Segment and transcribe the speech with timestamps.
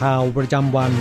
[0.00, 0.92] ข่าวประจำวัน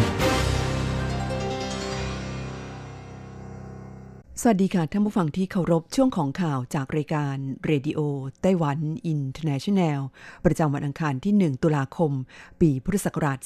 [4.41, 9.99] สวัสดีค่ะท่านผู้ฟังที่เคารพช่วงของข่าวจากรายการ Radio Taiwan International
[10.45, 12.11] ประจำวันอังคารที่ 1 ตุลาคม
[12.61, 13.39] ปีพุทธศักราช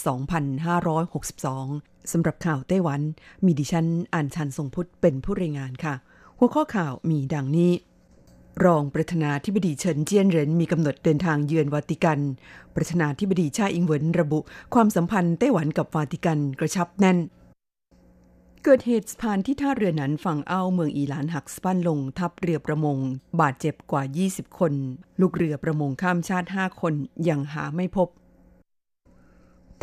[1.23, 3.01] 2562 สำหรับข่าวไต้หวัน
[3.45, 5.95] มีดิฉันอัญชันทรงพุทธิ์เป็นผู้รายงานค่ะ
[6.39, 7.71] หัวข้อข่าวมีดังนี้
[8.63, 12.19] รองประธานาธิบดีเฉินเจี้ยนเหรินมีกำหนดเดินทางเยือนวาติกัน
[12.75, 14.39] ประธานาธิบดีชาอิงเหวินระบุ
[14.73, 17.17] ความสัมพันธ์ไต้หวันกับวาติกันกระชับแน่น
[18.63, 22.97] เกิดเหตุสะพานที่ท่าเรือนันฝั่งเอ้าเมืองอีหลานหักสปั้นลงทับเรือประมง
[23.41, 24.73] บาดเจ็บกว่า 20 คน
[25.21, 26.93] ลูกเรือประมงข้ามชาติ 5 คน
[27.29, 28.07] ยังหาไม่พบ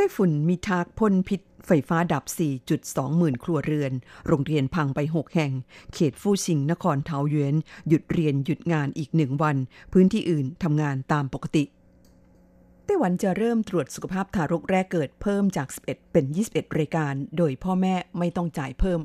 [0.00, 2.24] ต้ฝุ่นมีทากพ่นพิษไฟฟ้าดับ
[2.70, 3.92] 4.2 หมื่นครัวเรือน
[4.26, 5.52] โรงเรียนพังไป 6 แห่ง
[5.94, 7.54] เขตฟู่ชิง นครเทาเยวน
[7.88, 9.56] หยุดเรียนหยุดงานอีกหนึ่งวัน
[9.92, 11.64] พื้นที่อื่นทำงานตามปกติ
[12.84, 19.00] ไต้หวันจะเริ่มตรวจสุขภาพทารกแรกเกิดเพิ่มจาก 11 เป็น 21 รายการ โดยพ่อแม่ไม่ต้องจ่ายเพิ่ม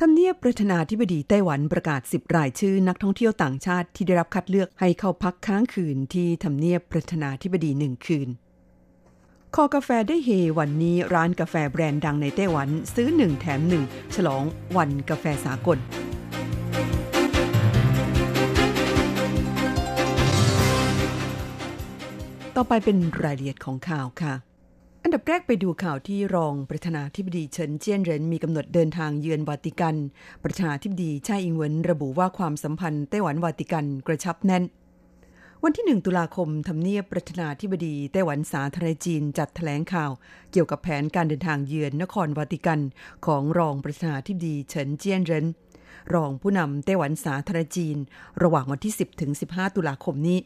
[0.00, 8.30] ทำเนียบประธานาธิบดีไต้หวันประกาศ 10 รายชื่อนักท่องเที่ยวต่างชาติที่ได้รับคัดเลือกให้เข้าพักค้างคืนที่ทำเนียบประธานาธิบดีหนึ่งคืน
[9.56, 14.42] คอกาแฟได้เฮวันนี้ร้านกาแฟแบรนด์ดังในไต้หวัน ซื้อ1แถม1ฉลอง
[14.76, 15.78] วันกาแฟสากล
[22.56, 24.34] ต่อไปเป็นรายละเอียดของข่าวค่ะ
[25.02, 29.96] อันดับแรกไปดูข่าวที่รองประธานาธิบดีเฉินเจี้ยนเหรินมีกำหนดเดินทางเยือนวาติกัน
[30.44, 34.64] ประธานาธิบดีชาอิงเวินระบุว่าความสัมพันธ์ไต้หวันวาติกันกระชับแน่น
[35.66, 40.10] วันที่ 1 ตุลาคมทำเนียบประธานาธิบดีไต้หวันสาธารณจีนจัดแถลงข่าว
[40.52, 42.80] เกี่ยวกับแผนการเดินทางเยือนนครวาติกัน
[43.26, 45.46] ของรองประธานาธิบดีเฉินเจี้ยนเริน
[46.14, 47.96] รองผู้นำไต้หวันสาธารณจีน
[48.42, 50.38] ระหว่างวันที่ 10ถึง15 ตุลาคมนี้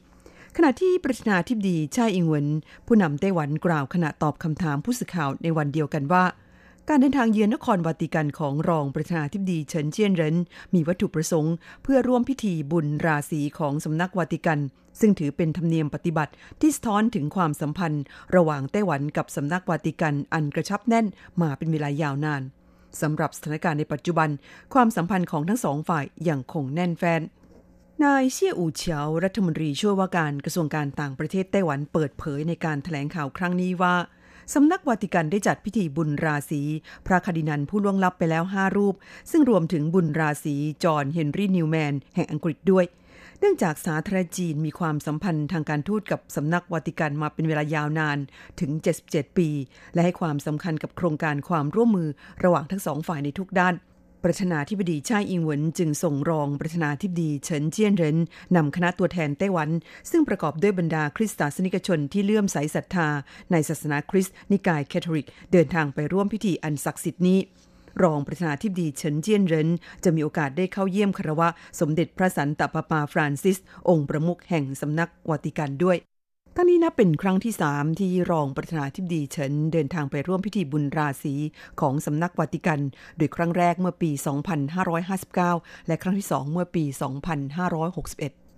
[0.56, 2.48] ขณะที่ประธานาธิบดีชาอิงเหวิน
[2.86, 6.24] ผู้นำไต้หวันกล่าวขณะตอบคำถามผู้สื่อข่าวในวันเดียวกันว่า
[6.90, 10.36] การเดินทางเยือนนครวาติกันของรองประธานาธิบดีเฉินเจี้ยนเหริน
[10.74, 14.60] มีวัตถุประสงค์ เพื่อร่วมพิธีบุญราศีของสำนักวาติกัน
[15.00, 18.04] ซึ่งถือเป็นธรรมเนียมปฏิบัติที่สะท้อนถึงความสัมพันธ์
[18.36, 21.06] ระหว่างไต้หวันกับสำนักวาติกันอันกระชับแน่น
[21.42, 22.42] มาเป็นเวลายาวนาน
[23.00, 24.28] สำหรับสถานการณ์ในปัจจุบัน
[24.74, 27.22] ความสัมพันธ์ของทั้งสองฝ่ายยังคงแน่นแฟน
[28.04, 33.94] นายเชี่ยอู่เฉียวรัฐมนตรีช่วยว่าการกระทรวงการต่างประเทศไต้หวันเปิดเผยในการถแถลงข่าวครั้งนี้ว่า
[34.54, 36.62] สำนักวาติกันได้จัดพิธีบุญราศี
[37.06, 38.94] พระคดินันผู้ล่วงลับไปแล้ว 5 รูป
[39.30, 42.84] ซึ่งรวมถึงบุญราศีจอห์นเฮนรี่นิวแมน แห่งอังกฤษด้วย
[43.40, 48.18] เนื่องจากสาธารณจีนมีความสัมพันธ์ทางการทูตกับสำนักวาติกันมาเป็นเวลายาวนาน
[48.60, 48.70] ถึง
[49.04, 49.48] 77 ปี
[49.94, 52.08] และให้ความสำคัญกับโครงการความร่วมมือ
[52.44, 53.74] ระหว่างทั้งสองฝ่ายในทุกด้าน
[54.26, 58.16] ประธานาธิบดีชาอิงเหวินจึงส่งรองประธานาธิบดีเฉินเจี้ยนเหริน
[58.56, 59.70] นำคณะตัวแทนไต้หวัน
[60.10, 63.08] ซึ่งประกอบด้วยบรรดาคริสตศาสนิกชนที่เลื่อมใสศรัทธา
[63.52, 67.38] ในศาสนาคริสต์นิกายแคทอลิก เดินทางไปร่วมพิธีอันศักดิ์สิทธิ์นี้
[68.02, 69.68] รองประธานาธิบดีเฉินเจี้ยนเหริน
[70.04, 71.48] จะมีโอกาสได้เข้าเยี่ยมคารวะ
[71.80, 73.58] สมเด็จพระสันตะปาปาฟรานซิส
[73.88, 75.98] องค์ประมุขแห่งสำนักวาติกันด้วย
[76.58, 81.34] ทั้งนี้นับเป็นครั้งที่3ที่รองประธานาธิบดีเฉินเดินทางไปร่วมพิธีบุญราศี
[81.80, 82.80] ของสำนักวาติกัน
[83.16, 84.10] โดยครั้งแรกเมื่อปี
[84.98, 86.84] 2559 และครั้งที่2เมื่อปี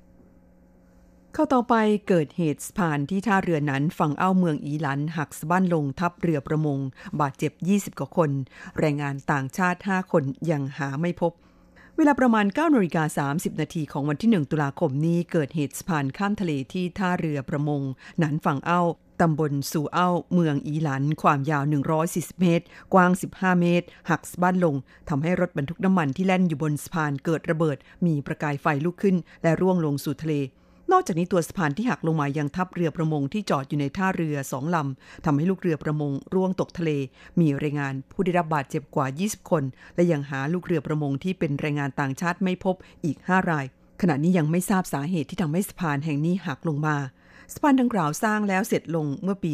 [0.00, 1.74] 2561เข้าต่อไป
[2.08, 6.78] เกิดเหตุสะพานที่ท่าเรือนั้นฝั่งเอ้าเมืองอีหลันหักสะบั้นลงทับเรือประมง
[7.20, 8.30] บาดเจ็บ 20 กว่าคน
[8.78, 11.32] แรงงานต่างชาติ 5 คนยังหาไม่พบ
[12.00, 17.82] เวลาประมาณ9นาฬิกา30 นาทีของวันที่ 1 ตุลาคมนี้เกิดเหตุสะพานข้ามทะเลที่ท่าเรือประมง
[18.18, 18.82] หนันฝั่งเอ้า
[19.20, 21.64] ตำบลสู่เอ้า เมืองอีหลัน ความยาว
[22.02, 22.64] 140 เมตร
[22.94, 24.74] กว้าง 15 เมตร หักสะบั้นลง
[25.08, 30.34] ทำให้รถบรรทุกน้ำมันที่แล่นอยู่บนสะพานเกิดระเบิด มีประกายไฟลุกขึ้น และร่วงลงสู่ทะเล
[30.92, 36.90] นอกจากนี้ตัวสะพานที่หักลงมายังทับเรือประมงที่จอดอยู่ในท่าเรือสองลำทำให้ลูกเรือประมงร่วงตกทะเล
[37.40, 39.62] มีรายงานผู้ได้รับบาดเจ็บกว่า 20 คน
[39.94, 42.74] และยังหาลูกเรือประมงที่เป็นแรงงานต่างชาติไม่พบ
[43.04, 43.64] อีก 5 ราย
[44.00, 46.96] ขณะนี้ยังไม่ทราบสาเหตุที่ทำให้สะพานแห่งนี้หักลงมา
[47.54, 49.52] สะพานดังกล่าวสร้างแล้วเสร็จลงเมื่อปี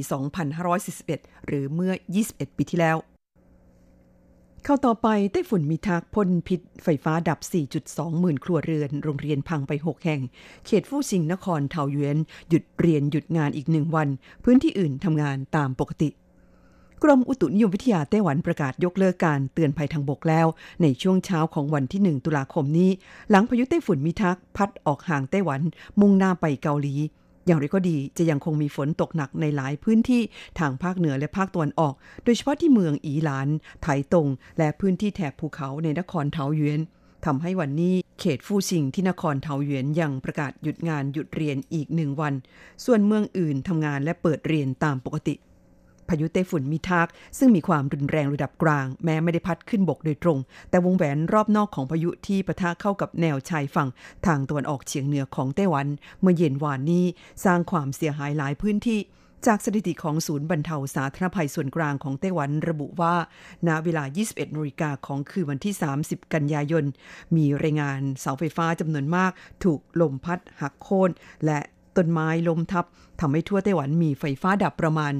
[0.72, 1.92] 2541 หรือเมื่อ
[2.24, 2.98] 21 ปีที่แล้ว
[4.66, 7.38] เข้าต่อไปไต้ฝุ่นมีทักพ่นพิษไฟฟ้าดับ
[7.80, 10.20] 4.2 หมื่นครัวเรือน โรงเรียนพังไป 6 แห่ง
[10.66, 12.18] เขตฟู่ซิงนครเทาเยวน
[12.48, 14.08] หยุดเรียนหยุดงานอีกหนึ่งวัน
[14.44, 16.08] พื้นที่อื่นทำงานตามปกติ
[17.02, 20.46] กรมอุตุนิยมวิทยาไต้หวันประกาศยกเลิกการเตือนภัยทางบกแล้ว
[20.82, 22.90] ในช่วงเช้าของวันที่ 1 ตุลาคมนี้
[23.30, 25.60] หลังพายุไต้ฝุ่นมีทักพัดออกห่างไต้หวัน
[26.00, 26.94] มุ่งหน้าไปเกาหลี
[27.46, 30.22] อย่างไรก็ดีจะยังคงมีฝนตกหนักในหลายพื้นที่
[30.58, 31.94] ทางภาคเหนือและภาคตะวันออก
[32.24, 33.48] โดยเฉพาะที่เมืองอีหลาน
[33.82, 36.80] ไถตง และพื้นที่แถบภูเขาในนครเทาเยวน
[37.24, 42.34] ทำให้วันนี้เขตฟู่ซิงที่นครเทาเยวนยังประกาศหยุดงานหยุดเรียนอีกหนึ่งวัน
[42.84, 45.34] ส่วนเมืองอื่นทำงานและเปิดเรียนตามปกติ
[46.08, 47.06] พายุไต้ฝุ่นมีทาก
[47.38, 50.38] ซึ่งมีความรุนแรงระดับกลาง แม้ไม่ได้พัดขึ้นบกโดยตรง
[50.70, 53.88] แต่วงแหวนรอบนอกของพายุที่ปะทะเข้ากับแนวชายฝั่ง
[54.26, 55.86] ทางตะวันออกเฉียงเหนือของไต้หวัน
[56.20, 57.04] เมื่อเย็นวานนี้
[57.44, 59.00] สร้างความเสียหายหลายพื้นที่
[59.46, 63.14] จากสถิติของศูนย์บรรเทาสาธารณภัยส่วนกลางของไต้หวันระบุว่า
[63.68, 66.84] ณ เวลา 21นาฬิกาของคืนวันที่ 30 กันยายน
[67.36, 69.32] มีรายงานเสาไฟฟ้าจำนวนมาก
[69.64, 71.10] ถูกลมพัดหักโค่น
[71.44, 71.58] และ
[71.96, 72.84] ต้นไม้ล้มทับ
[73.20, 75.12] ทำให้ทั่วไต้หวันมีไฟฟ้าดับประมาณ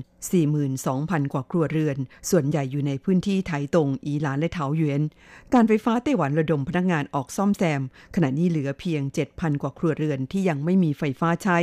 [0.63, 1.97] 42,000 กว่าครัวเรือน
[2.31, 5.03] ส่วนใหญ่อยู่ในพื้นที่ไถตงอีหลานและเถาหยวน
[5.55, 7.83] การไฟฟ้าไต้หวันระดมพนักงานออกซ่อมแซม
[8.15, 11.59] ขณะนี้เหลือเพียง 7,000 กว่าครัวเรือนที่ยังไม่มีไฟฟ้าใช้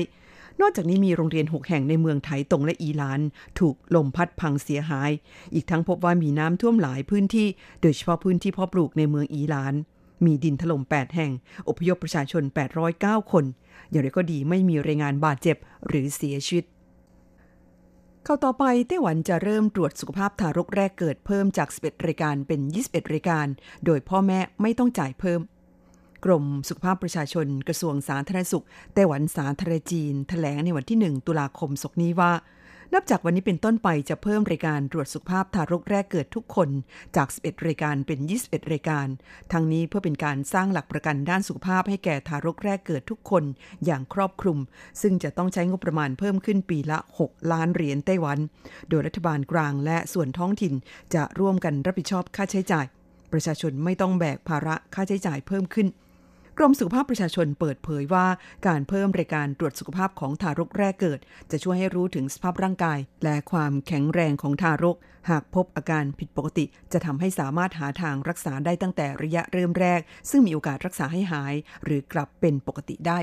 [0.61, 3.19] นอกจากนี้มีโรงเรียน 6 แห่งในเมืองไถตงและอีหลาน
[3.59, 5.11] ถูกลมพัดพังเสียหาย
[5.53, 7.47] อีกทั้งพบว่ามีน้ำท่วมหลายพื้นที่
[7.81, 9.73] โดยเฉพาะพื้นที่เพาะปลูกในเมืองอีหลาน
[10.25, 11.31] มีดินถล่ม 8 แห่ง
[11.67, 12.43] อพยพประชาชน
[12.87, 13.45] 809 คน
[13.89, 15.57] อย่างไรก็ดีไม่มีรายงานบาดเจ็บ
[15.87, 16.65] หรือเสียชีวิต
[18.23, 23.47] เข้าต่อไปไต้หวันจะเริ่มตรวจสุขภาพทารกแรกเกิดเพิ่มจาก 11 รายการเป็น 21 รายการ
[23.85, 25.41] โดยพ่อแม่ไม่ต้องจ่ายเพิ่ม
[26.25, 32.31] กรมสุขภาพประชาชนกระทรวงสาธารณสุขไต้หวันสาธารณจีนแถลงในวันที่ 1 ตุลาคมศกนี้ว่า
[32.95, 36.69] นับจากวันนี้เป็นต้นไปจะเพิ่มรายการตรวจสุขภาพทารกแรกเกิดทุกคน
[37.15, 39.07] จาก 11 รายการเป็น 21 รายการ
[39.51, 43.43] ทั้งนี้เพื่อเป็นการสร้างหลักประกันด้านสุขภาพให้แก่ทารกแรกเกิดทุกคน
[43.85, 44.57] อย่างครอบคลุม
[45.01, 48.37] ซึ่งจะต้องใช้งบประมาณเพิ่มขึ้นปีละ 6 ล้านเหรียญไต้หวัน
[48.89, 50.73] โดยรัฐบาลกลางและส่วนท้องถิ่น
[51.13, 52.85] จะร่วมกันรับผิดชอบค่าใช้จ่าย
[53.33, 55.87] ประชาชนไม่ต้องแบกภาระค่าใช้จ่ายเพิ่มขึ้น
[56.57, 58.27] กรมสุขภาพประชาชนเปิดเผยว่า
[58.67, 61.19] การเพิ่มรายการตรวจสุขภาพของทารกแรกเกิด
[61.51, 64.97] จะช่วยให้รู้ถึงสภาพร่างกาย และความแข็งแรงของทารก
[65.29, 73.19] หากพบอาการผิดปกติ จะทำให้สามารถหาทางรักษาได้ตั้งแต่ระยะเริ่มแรก ซึ่งมีโอกาสรักษาให้หาย หรือกลับเป็นปกติได้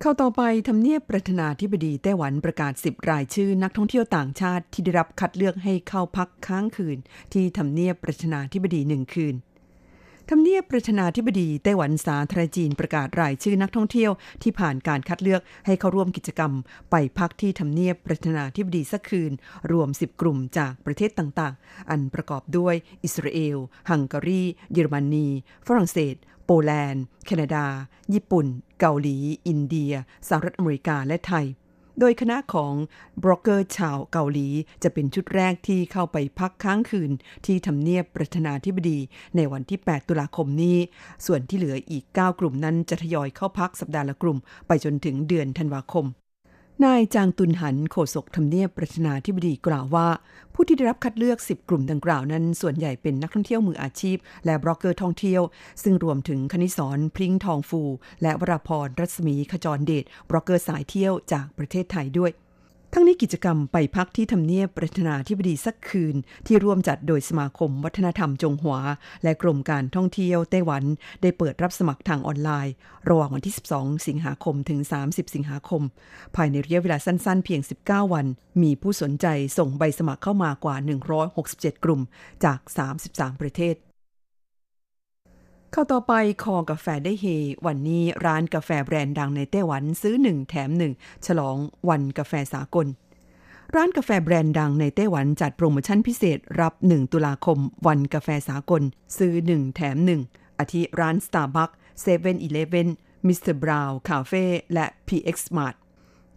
[0.00, 6.98] เข้าต่อไปทำเนียบประธานาธิบดีไต้หวันประกาศ 10 รายชื่อนักท่องเที่ยวต่างชาติที่ได้รับคัดเลือกให้เข้าพักค้างคืน
[7.32, 9.36] ที่ทำเนียบประธานาธิบดีหนึ่งคืน
[10.30, 14.12] ทำเนียบประธานาธิบดีไต้หวันสาธารณจีนประกาศรายชื่อนักท่องเที่ยว
[14.42, 16.52] ที่ผ่านการคัดเลือกให้เข้าร่วมกิจกรรม
[16.90, 19.32] ไปพักที่ทำเนียบประธานาธิบดีสักคืน
[19.72, 22.74] รวม 10 กลุ่มจากประเทศต่างๆ อันประกอบด้วย
[23.04, 23.56] อิสราเอล
[23.90, 24.42] ฮังการี
[24.72, 25.26] เยอรมนี
[25.66, 26.14] ฝรั่งเศส
[26.46, 27.66] โปแลนด์ แคนาดา
[28.14, 28.46] ญี่ปุ่น
[28.80, 29.16] เกาหลี
[29.48, 29.92] อินเดีย
[30.28, 31.46] สหรัฐอเมริกา และไทย
[32.00, 32.74] โดยคณะของ
[33.22, 34.48] บล็อกเกอร์ชาวเกาหลี
[34.82, 37.10] จะเป็นชุดแรกที่เข้าไปพักค้างคืน
[37.46, 38.98] ที่ทำเนียบประธานาธิบดี
[39.36, 40.78] ในวันที่ 8 ตุลาคมนี้
[41.26, 46.06] ส่วนที่เหลืออีก 9 กลุ่มนั้นจะทยอยเข้าพักสัปดาห์ละกลุ่ม ไปจนถึงเดือนธันวาคม
[46.84, 50.08] นายจางตุนหันโฆษกทำเนียบประธานาธิบดีกล่าวว่า
[50.54, 55.42] ผู้ที่ได้รับคัดเลือก 10 กลุ่มดังกล่าวนั้น ส่วนใหญ่เป็นนักท่องเที่ยวมืออาชีพ และบล็อกเกอร์ท่องเที่ยว
[55.82, 57.82] ซึ่งรวมถึงคณิสรพริ้งทองฟู
[58.22, 62.30] และวราพรรัศมีขจรเดชบล็อกเกอร์สายเที่ยวจากประเทศไทยด้วย
[62.98, 68.76] ทั้งนี้กิจกรรมไปพักที่ทำเนียบประธานาธิบดีสักคืน ที่ร่วมจัดโดยสมาคมวัฒนธรรมจงหัว
[69.22, 70.84] และกรมการท่องเที่ยวไต้หวัน
[71.22, 72.74] ได้เปิดรับสมัครทางออนไลน์
[73.08, 75.82] ระหว่างวันที่ 12 สิงหาคมถึง 30 สิงหาคม
[76.36, 78.26] ภายในระยะเวลาสั้นๆ เพียง 19 วัน
[78.62, 79.26] มีผู้สนใจ
[79.58, 80.76] ส่งใบสมัครเข้ามากว่า
[81.30, 82.00] 167 กลุ่ม
[82.44, 82.58] จาก
[83.00, 83.76] 33 ประเทศ
[85.74, 87.24] ข้าต่อไปคอกาแฟได้เฮ
[87.66, 91.56] วันนี้ร้านกาแฟแบรนด์ดังในไต้หวันซื้อ1แถม1ฉลอง
[91.88, 92.86] วันกาแฟสากล
[93.74, 98.82] ร้านกาแฟแบรนด์ดังในไต้หวันจัดโปรโมชั่นพิเศษรับ 1 ตุลาคม วันกาแฟสากล
[99.18, 99.96] ซื้อ 1 แถม
[100.28, 102.88] 1 อาทิร้าน Starbucks 7-Eleven
[103.26, 103.54] Mr.
[103.62, 104.44] Brown Cafe
[104.74, 105.74] และ PX Smart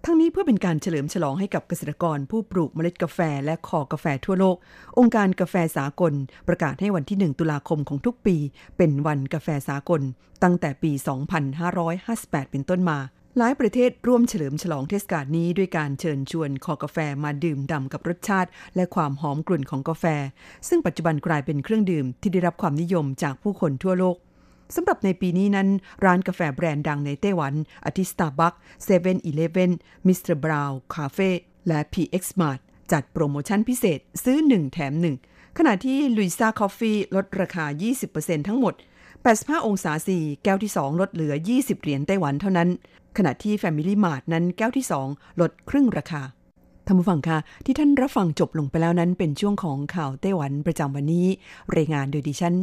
[0.05, 4.55] ทั้งนี้เพื่อเป็นการเฉลิมฉลองให้กับเกษตรกรผู้ปลูกเมล็ดกาแฟและคอกาแฟทั่วโลก
[4.97, 6.13] องค์การกาแฟสากล
[6.47, 8.37] ประกาศให้วันที่ 1 ตุลาคมของทุกปี
[8.77, 10.01] เป็นวันกาแฟสากล
[10.43, 10.91] ตั้งแต่ปี
[11.71, 12.97] 2558 เป็นต้นมา
[13.37, 20.05] หลายประเทศร่วมเฉลิมฉลองเทศกาลนี้ด้วยการเชิญชวนคอกาแฟมาดื่มด่ำกับรสชาติ และความหอมกลุ่นของกาแฟ
[20.67, 24.17] ซึ่งปัจจุบันกลายเป็นเครื่องดื่มที่ได้รับความนิยมจากผู้คนทั่วโลก
[24.75, 25.67] สำหรับในปีนี้นั้น
[26.05, 27.53] ร้านกาแฟแบรนด์ดังในไต้หวัน
[27.85, 29.71] อาทิ Starbucks 7-Eleven
[30.07, 30.35] Mr.
[30.37, 31.29] Brown Café
[31.67, 32.59] และ PX Mart
[32.91, 34.93] จัดโปรโมชั่นพิเศษซื้อ 1 แถม
[35.25, 37.65] 1 ขณะที่ Louisa Coffee ลดราคา
[38.07, 38.73] 20%ทั้งหมด
[39.21, 42.69] 85 องศา C แก้วที่ 2 ลดเหลือ 20 เหรียญไต้หวันเท่านั้น
[43.17, 46.21] ขณะที่ Family Mart นั้นแก้วที่ 2 ลดครึ่งราคา
[46.85, 51.27] ท่านผู้ฟังคะที่ท่านรับฟังจบลงไปแล้วนั้นเป็นช่วงของข่าวไต้หวันประจำวันนี้
[51.75, 52.55] รายงานโดยดิฉัน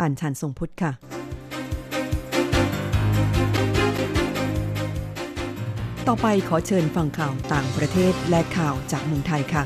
[0.00, 0.92] อ่านชันทรงพุทธค่ะ
[6.10, 9.62] ต่อไปขอเชิญฟังข่าวต่างประเทศและข่าวจากเมืองไทยค่ะ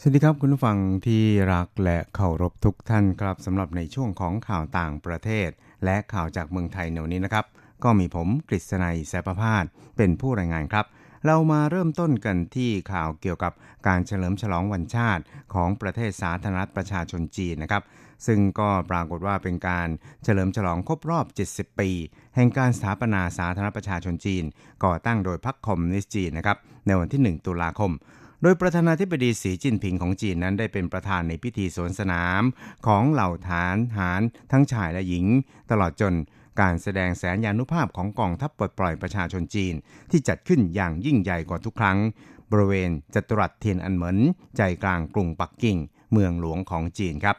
[0.00, 1.22] สวัสดีครับคุณผู้ฟังที่
[1.52, 5.48] รักและเคารพทุกท่านครับสำหรับในช่วงของข่าวต่างประเทศ
[5.84, 7.44] และข่าวจากเมืองไทยในวันนี้นะครับ
[7.84, 9.64] ก็มีผมกฤษณัยแสประพาส
[9.96, 10.86] เป็นผู้รายงานครับ
[11.26, 13.52] เรามาเริ่มต้นกันที่ข่าวเกี่ยวกับ
[13.86, 15.22] การเฉลิมฉลองวันชาติ
[15.54, 17.82] ของประเทศสาธารณรัฐประชาชนจีนนะครับ
[18.26, 19.88] ซึ่งก็ปรากฏว่าเป็นการ
[20.24, 21.90] เฉลิมฉลองครบรอบ 70 ปี
[22.34, 24.44] แห่งการสถาปนาสาธารณประชาชนจีน
[24.84, 27.92] ก่อตั้งโดยพรรคคอมมิวนิสต์จีนนะครับในวันที่ 1 ตุลาคม
[28.42, 32.42] โดยประธานาธิบดีสีจิ้นผิงของจีนนั้นได้เป็นประธานในพิธีสวนสนาม
[32.86, 35.26] ของเหล่าฐานหารทั้งชายและหญิง
[35.70, 36.14] ตลอดจน
[36.60, 39.74] การแสดงแสนยานุภาพของกองทัพปลดปล่อยประชาชนจีน
[40.10, 41.98] ที่จัดขึ้นอย่างยิ่งใหญ่กว่าทุกครั้ง
[42.50, 44.18] บริเวณจัตุรัสเทียนอันเหมิน
[44.56, 45.76] ใจกลางกรุงปักกิ่ง
[46.12, 47.36] เมืองหลวงของจีนครับ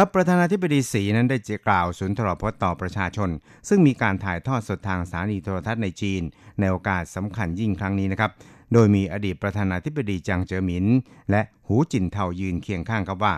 [0.00, 3.30] ครับประธานาธิบดีสีนั้นได้เจกล่าวสุนทรพจน์ต่อประชาชน
[3.68, 6.22] ซึ่งมีการถ่ายทอดสดทางสถานีโทรทัศน์ในจีน
[6.60, 8.30] ในโอกาสสำคัญยิ่งครั้งนี้นะครับ
[8.72, 10.86] โดยมีอดีตประธานาธิบดีจางเจ๋อหมิน
[11.30, 13.34] และหูจินเทายืนเคียงข้างครับว่า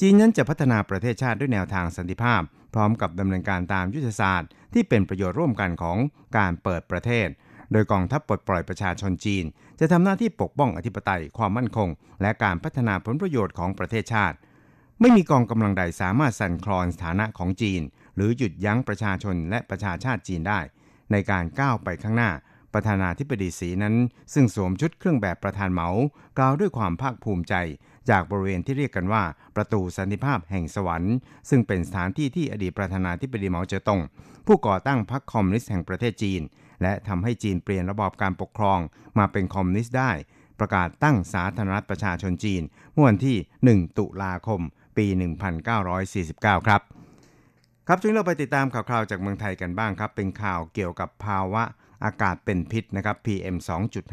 [0.00, 2.42] จีนนั้นจะพัฒนาประเทศชาติด้วยแนวทางสันติภาพ
[2.74, 5.98] พร้อมกับดำเนินการตามยุทธศาสตร์ ที่เป็นประโยชน์ร่วมกันของ
[6.36, 7.28] การเปิดประเทศ
[7.72, 9.44] โดยกองทัพปลดปล่อยประชาชนจีน
[9.80, 11.88] จะทำหน้าที่ปกป้องอธิปไตยความมั่นคง
[12.22, 14.36] และการพัฒนาผลประโยชน์ของประเทศชาติ
[15.00, 17.82] ไม่มีกองกำลังใดสามารถสั่นคลอนสถานะของจีน
[18.16, 20.60] หรือหยุดยั้งประชาชนและประชาชาติจีนได้
[21.12, 22.30] ในการก้าวไปข้างหน้า
[22.74, 23.94] ประธานาธิบดีสีนั้น
[24.34, 25.88] ซึ่งสวมชุดเครื่องแบบประธานเหมา
[26.38, 27.54] กล่าวด้วยความภาคภูมิใจ
[28.10, 29.22] จากบริเวณที่เรียกกันว่า
[29.56, 31.14] ประตูสันติภาพแห่งสวรรค์
[31.50, 34.00] ซึ่งเป็นสถานที่ที่อดีตประธานาธิบดีเหมาเจ๋อตง
[34.46, 36.42] ผู้ก่อตั้งพรรคคอมมิวนิสต์แห่งประเทศจีน
[36.82, 38.78] และทำให้จีนเปลี่ยนระบอบการปกครอง
[39.18, 40.12] มาเป็นคอมมิวนิสต์ได้
[40.58, 42.62] ประกาศตั้งสาธารณรัฐประชาชนจีน
[42.92, 43.36] เมื่อวันที่
[43.84, 44.60] 1 ตุลาคม
[44.98, 45.06] ปี
[45.86, 46.80] 1949 ครับ
[47.86, 51.62] ครับช่วงนี้เราไปติดตามข่าวๆจากเมืองไทยกันบ้างครับ เป็นข่าวเกี่ยวกับภาวะ
[52.04, 53.56] อากาศเป็นพิษนะครับ PM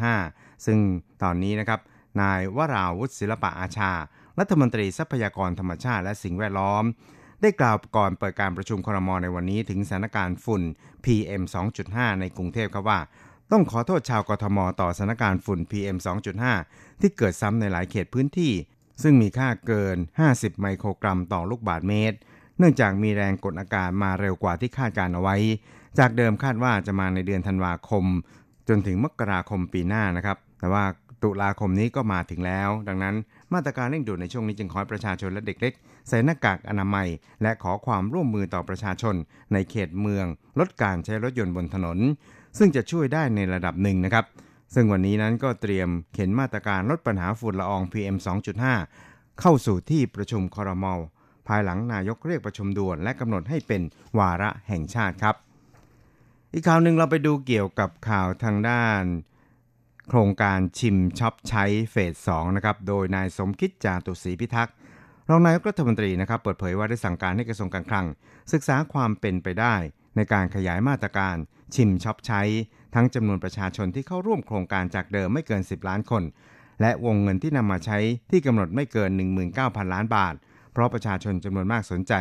[0.03, 0.79] 2.5 ซึ่ง
[1.23, 1.79] ตอนนี้นะครับ
[2.21, 3.91] นายวราวุฒิศิลปะอาชา
[4.39, 6.83] รัฐมนตรีทรัพยากรธรรมชาติและสิ่งแวดล้อม
[7.41, 10.63] ได้กล่าวก่อนเปิดการประชุมครมในวันนี้ ถึงสถานการณ์ฝุ่น
[11.05, 11.43] PM
[11.81, 12.99] 2.5 ในกรุงเทพครับว่า
[13.51, 15.97] ต้องขอโทษชาวกทม ต่อสถานการณ์ฝุ่น PM
[16.49, 18.53] 2.5 ที่เกิดซ้ำในหลายเขตพื้นที่
[19.03, 19.97] ซึ่งมีค่าเกิน
[20.29, 22.17] 50 ไมโครกรัมต่อลูกบาศก์เมตร
[22.57, 25.35] เนื่องจากมีแรงกดอากาศมาเร็วกว่าที่คาดการเอาไว้
[25.99, 28.05] จากเดิมคาดว่าจะมาในเดือนธันวาคม
[28.69, 30.83] จนถึงมกราคมปีหน้านะครับ แต่ว่า
[31.23, 33.15] ตุลาคมนี้ก็มาถึงแล้ว ดังนั้น
[33.53, 35.73] มาตรการเร่งด่วนในช่วงนี้จึงขอให้ประชาชนและเด็กเล็ก
[36.07, 37.07] ใส่หน้ากากอนามัย
[37.41, 39.15] และขอความร่วมมือต่อประชาชน
[39.53, 40.25] ในเขตเมือง
[40.59, 41.97] ลดการใช้รถยนต์บนถนน
[42.57, 44.25] ซึ่งจะช่วยได้ในระดับหนึ่งนะครับ
[44.73, 48.17] ซึ่งวันนี้นั้นก็เตรียมเข็นมาตรการลดปัญหาฝุ่นละออง PM
[48.77, 50.93] 2.5 เข้าสู่ที่ประชุมคอรมอ
[51.47, 53.81] ภายหลังนายกเรียกประชุมด่วนและกำหนดให้เป็น
[54.19, 55.35] วาระแห่งชาติครับ
[56.53, 59.01] อีกข่าวหนึ่งเราไปดูเกี่ยวกับข่าวทางด้าน
[60.09, 61.95] โครงการชิมช็อปใช้เฟ
[62.27, 64.75] ส2นะครับ โดยนายสมคิดจาตุศรีพิทักษ์
[65.29, 68.05] รองนายกรัฐมนตรีนะครับ เปิดเผยว่าได้สั่งการให้กระทรวงการคลัง
[68.53, 69.75] ศึกษาความเป็นไปได้
[70.15, 71.35] ในการขยายมาตรการ
[71.75, 72.41] ชิมช็อปใช้
[72.95, 76.23] ทั้งจำนวนประชาชนที่เข้าร่วมโครงการจากเดิมไม่เกิน 10 ล้านคน
[76.81, 77.97] และวงเงินที่นำมาใช้
[78.31, 79.09] ที่กำหนดไม่เกิน
[79.51, 80.33] 19,000 ล้านบาท
[80.73, 82.13] เพราะประชาชนจำนวนมากสนใจ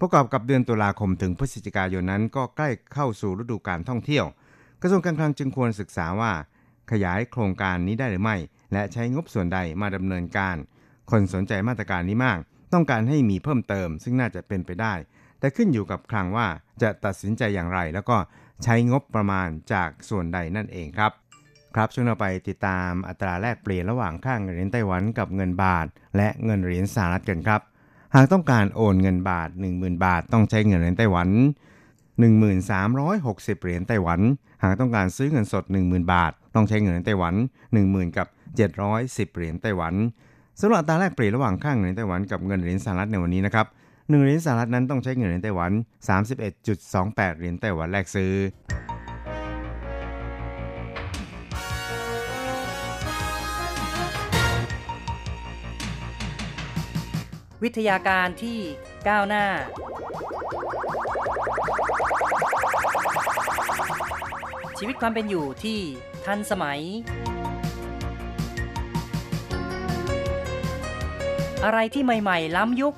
[0.00, 4.24] ประกอบกับเดือนตุลาคมถึงพฤศจิกายนนั้น ก็ใกล้เข้าสู่ฤดูการท่องเที่ยว
[4.80, 6.32] กระทรวงการคลังจึงควรศึกษาว่า
[6.90, 8.36] ขยายโครงการนี้ได้หรือไม่
[8.72, 10.56] และใช้งบส่วนใดมาดำเนินการ
[11.10, 12.38] คนสนใจมาตรการนี้มาก
[12.72, 14.94] ต้องการให้มีเพิ่มเติม ซึ่งน่าจะเป็นไปได้
[15.38, 16.46] แต่ขึ้นอยู่กับคลังว่า
[16.82, 18.16] จะตัดสินใจอย่างไรแล้วก็
[18.64, 21.12] ใช้งบประมาณจากส่วนใดนั่นเองครับ
[21.74, 25.86] ครับช่วงเราไปติดตามอัตราแลกเปลี่ยนระหว่างค่าเงินเหรียญไต้หวันกับเงินบาท
[26.16, 27.60] และเงินเหรียญสหรัฐกันครับ
[28.14, 31.28] หากต้องการโอนเงินบาท 10,000 บาท ต้องใช้เงินเหรียญไต้หวัน
[32.06, 34.20] 1360 เหรียญไต้หวัน
[34.62, 37.34] หากต้องการซื้อเงินสด 10,000 บาท ต้องใช้เงินไต้หวัน
[37.76, 38.26] 10,000 กับ
[38.82, 39.94] 710 เหรียญไต้หวัน
[40.60, 43.66] สำหรับอัตราแลกเปลี่ยนระหว่างค่าเงินไต้หวันกับเงินเหรียญสหรัฐในวันนี้นะครับ
[44.06, 45.72] 1เหรียญสหรัฐนั้นต้องใช้เงินเหรียญไต้หวัน
[46.54, 48.32] 31.28 เหรียญไต้หวันแลกซื้อ
[57.62, 58.58] วิทยาการที่
[59.08, 59.44] ก้าวหน้า
[64.78, 65.78] ชีวิตความเป็นอยู่ที่
[66.26, 66.80] ทันสมัย
[71.64, 72.94] อะไรที่ใหม่ ๆ ล้ำยุค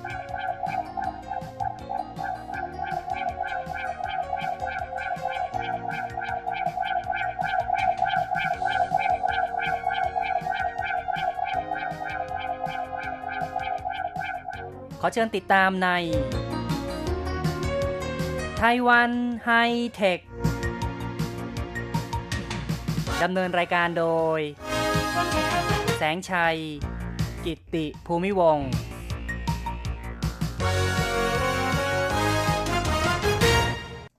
[15.13, 15.89] เชิญติดตามใน
[18.59, 19.11] ไต้หวัน
[19.45, 19.51] ไฮ
[19.93, 20.19] เทค
[23.23, 24.05] ดำเนินรายการโด
[24.37, 24.39] ย
[25.97, 26.57] แสงชัย
[27.45, 28.69] กิตติภูมิวงศ์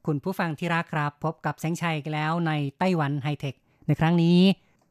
[0.06, 3.54] คุณผู้ฟังที่รักครับ พบกับแสงชัยกันแล้วในไต้หวันไฮเทค
[3.86, 4.38] ในครั้งนี้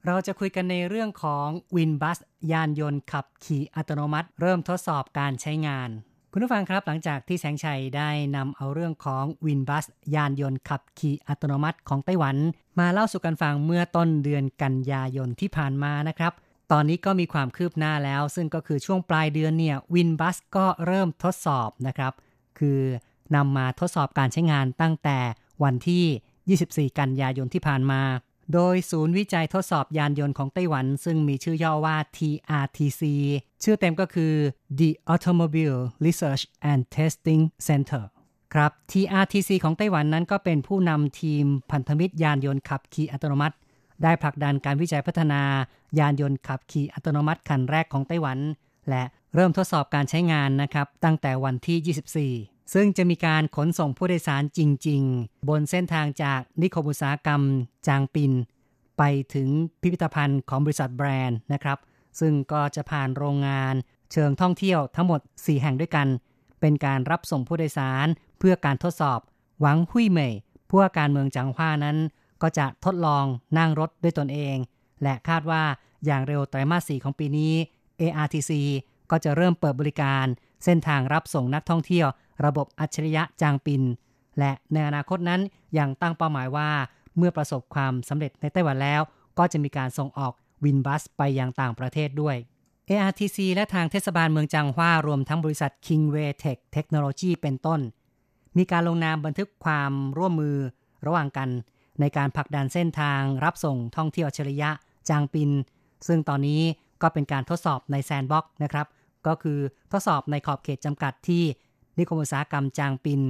[0.06, 2.20] เราจะคุยกันในเรื่องของวินบัส
[2.52, 5.90] ยานยนต์ขับขี่อัตโนมัติ เริ่มทดสอบการใช้งาน
[6.32, 12.36] คุณผู้ฟังครับหลังจากที่แสงชัยได้นำเอาเรื่องของวินบัสยานยนต์ขับขี่อัตโนมัติของไต้หวัน
[12.80, 16.34] มาเล่าสู่กันฟังเมื่อต้นเดือนกันยายนที่ผ่านมานะครับ
[16.72, 22.14] ตอนนี้ก็มีความคืบหน้าแล้ว ซึ่งก็คือช่วงปลายเดือนเนี่ยวินบัสก็เริ่มทดสอบนะครับ
[22.60, 22.80] คือ
[23.36, 25.18] นำมาทดสอบการใช้งานตั้งแต่
[25.64, 28.02] วันที่ 24 กันยายนที่ผ่านมา
[28.54, 33.02] โดยศูนย์วิจัยทดสอบยานยนต์ของไต้หวัน ซึ่งมีชื่อย่อว่า TRTC
[33.64, 34.34] ชื่อเต็มก็คือ
[34.80, 38.04] The Automobile Research and Testing Center
[38.54, 43.56] ครับ TRTC ของไต้หวันนั้นก็เป็นผู้นำทีมพันธมิตรยานยนต์ขับขี่อัตโนมัติ
[44.04, 45.42] ได้ผลักดันการวิจัยพัฒนา
[46.00, 48.38] ยานยนต์ขับขี่อัตโนมัติคันแรกของไต้หวัน
[48.90, 49.04] และ
[49.36, 57.42] เริ่มทดสอบการใช้งานนะครับ ตั้งแต่วันที่ 24 ซึ่งจะมีการขนส่งผู้โดยสารจริง ๆ บนเส้นทางจากนิคมอุตสาหกรรม
[57.88, 58.32] จางปิน
[58.98, 59.50] ไปถึง
[59.82, 61.78] พิพิธภัณฑ์ของบริษัทแบรนด์นะครับ
[62.20, 63.74] ซึ่งก็จะผ่านโรงงาน
[64.12, 66.08] เชิงท่องเที่ยวทั้งหมด 4 แห่งด้วยกัน
[66.60, 68.08] เป็นการรับส่งผู้โดยสาร
[68.40, 69.20] เพื่อการทดสอบ
[69.62, 70.34] หวังหุยเหมย
[70.70, 71.98] ผู้ว่าการเมืองจังหว้านั้น
[72.42, 73.26] ก็จะทดลอง
[73.58, 74.56] นั่งรถด้วยตนเอง
[75.04, 75.64] และคาดว่า
[76.06, 77.54] อย่างเร็วไตรมาส 4 ของปีนี้
[78.02, 78.52] ARTC
[79.12, 80.26] ก็จะเริ่มเปิดบริการ
[80.64, 82.08] เส้นทางรับส่งนักท่องเที่ยว
[82.46, 83.84] ระบบอัจฉริยะจางปิน
[84.40, 85.42] และในอนาคตนั้น
[85.78, 86.70] ยังตั้งเป้าหมายว่า
[87.18, 89.02] เมื่อประสบความสำเร็จในไต้หวันแล้ว
[89.38, 92.36] ก็จะมีการส่งออกวินบัสไปยังต่างประเทศด้วย
[92.90, 97.80] ARTC และทางเทศบาลเมืองจางฮวารวมทั้งบริษัท Kingway Tech Technology เป็นต้น
[98.58, 100.56] มีการลงนามบันทึกความร่วมมือ
[101.06, 101.50] ระหว่างกัน
[102.00, 104.70] ในการผลักดันเส้นทางรับส่งท่องเที่ยวอัจฉริยะ
[105.10, 105.52] จางปิน
[106.08, 106.62] ซึ่งตอนนี้
[107.02, 108.88] ก็เป็นการทดสอบในแซนด์บ็อกนะครับ
[109.28, 109.60] ก็คือ
[109.92, 111.44] ทดสอบในขอบเขตจำกัดที่
[111.98, 113.22] นิคมอุตสาหกรรมจางปิน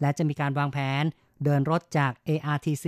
[0.00, 1.04] และจะมีการวางแผน
[1.44, 2.86] เดินรถจาก ARTC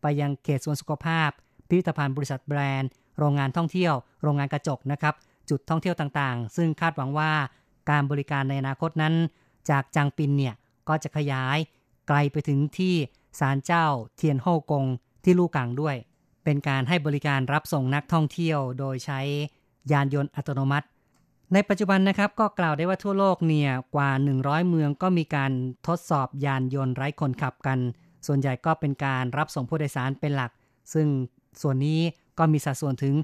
[0.00, 1.30] ไปยังเขตสวนสุขภาพ
[1.68, 5.14] พิพิธภัณฑ์บริษัทแบรนด์ โรงงานท่องเที่ยว โรงงานกระจกนะครับ
[5.50, 7.32] จุดท่องเที่ยวต่างๆ ซึ่งคาดหวังว่า
[7.90, 9.14] การบริการในอนาคตนั้น
[9.70, 10.54] จากจางปินเนี่ย
[10.88, 11.58] ก็จะขยาย
[12.08, 12.94] ไกลไปถึงที่
[13.40, 14.86] ศาลเจ้าเทียนโฮกง
[15.24, 15.96] ที่ลู่กังด้วย
[16.44, 19.20] เป็นการให้บริการรับส่งนักท่องเที่ยว โดยใช้
[19.92, 20.86] ยานยนต์อัตโนมัติ
[21.52, 25.52] ในปัจจุบันนะครับก็กล่าวได้ว่าทั่วโลกเนี่ยกว่า 100 เมืองก็มีการ
[25.86, 27.78] ทดสอบยานยนต์ไร้คนขับกัน
[28.26, 30.50] ส่วนใหญ่ก็เป็นการรับส่งผู้โดยสารเป็นหลัก
[30.94, 31.08] ซึ่ง
[31.62, 32.00] ส่วนนี้
[32.38, 33.14] ก็มีสัดส่วนถึง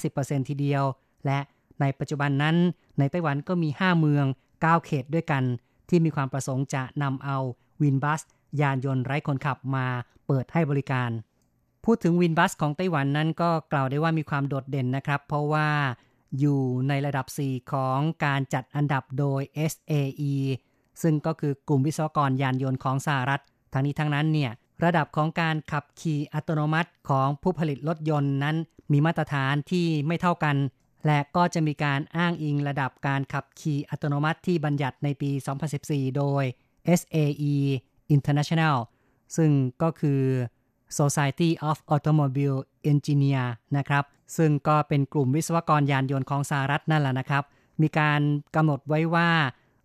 [0.00, 0.84] 50%ทีเดียว
[1.26, 1.38] และ
[1.80, 2.56] ในปัจจุบันนั้น
[2.98, 5.42] ในไต้หวันก็มี 5 เมือง 9 เขตด้วยกัน
[5.88, 7.36] ที่มีความประสงค์จะนำเอา
[7.82, 8.20] วินบัส
[8.60, 9.86] ยานยนต์ไร้คนขับมา
[10.26, 11.10] เปิดให้บริการ
[11.84, 15.68] พูดถึงวินบัสของไต้หวันนั้นก็กล่าวได้ว่ามีความโดดเด่นนะครับ เพราะว่า
[16.38, 19.40] อยู่ในระดับ 4 ของการจัดอันดับโดย
[19.72, 20.34] SAE
[21.02, 24.52] ซึ่งก็คือกลุ่มวิศวกรยานยนต์ของสหรัฐ ทั้งนี้ทั้งนั้นเนี่ย
[24.84, 28.56] ระดับของการขับขี่อัตโนมัติของผู้ผลิตรถยนต์นั้น
[28.92, 30.56] มีมาตรฐานที่ไม่เท่ากัน
[31.06, 35.30] และก็จะมีการอ้างอิงระดับการขับขี่อัตโนมัติที่บัญญัติในปี
[35.74, 36.44] 2014 โดย
[37.00, 37.56] SAE
[38.14, 38.76] International
[39.36, 39.50] ซึ่ง
[39.82, 40.22] ก็คือ
[40.98, 42.58] Society of Automobile
[42.92, 44.04] Engineer นะครับ
[44.36, 47.44] ซึ่งก็เป็นกลุ่มวิศวกรยานยนต์ของสหรัฐนั่นแหละนะครับ
[47.82, 48.20] มีการ
[48.54, 49.30] กำหนดไว้ว่า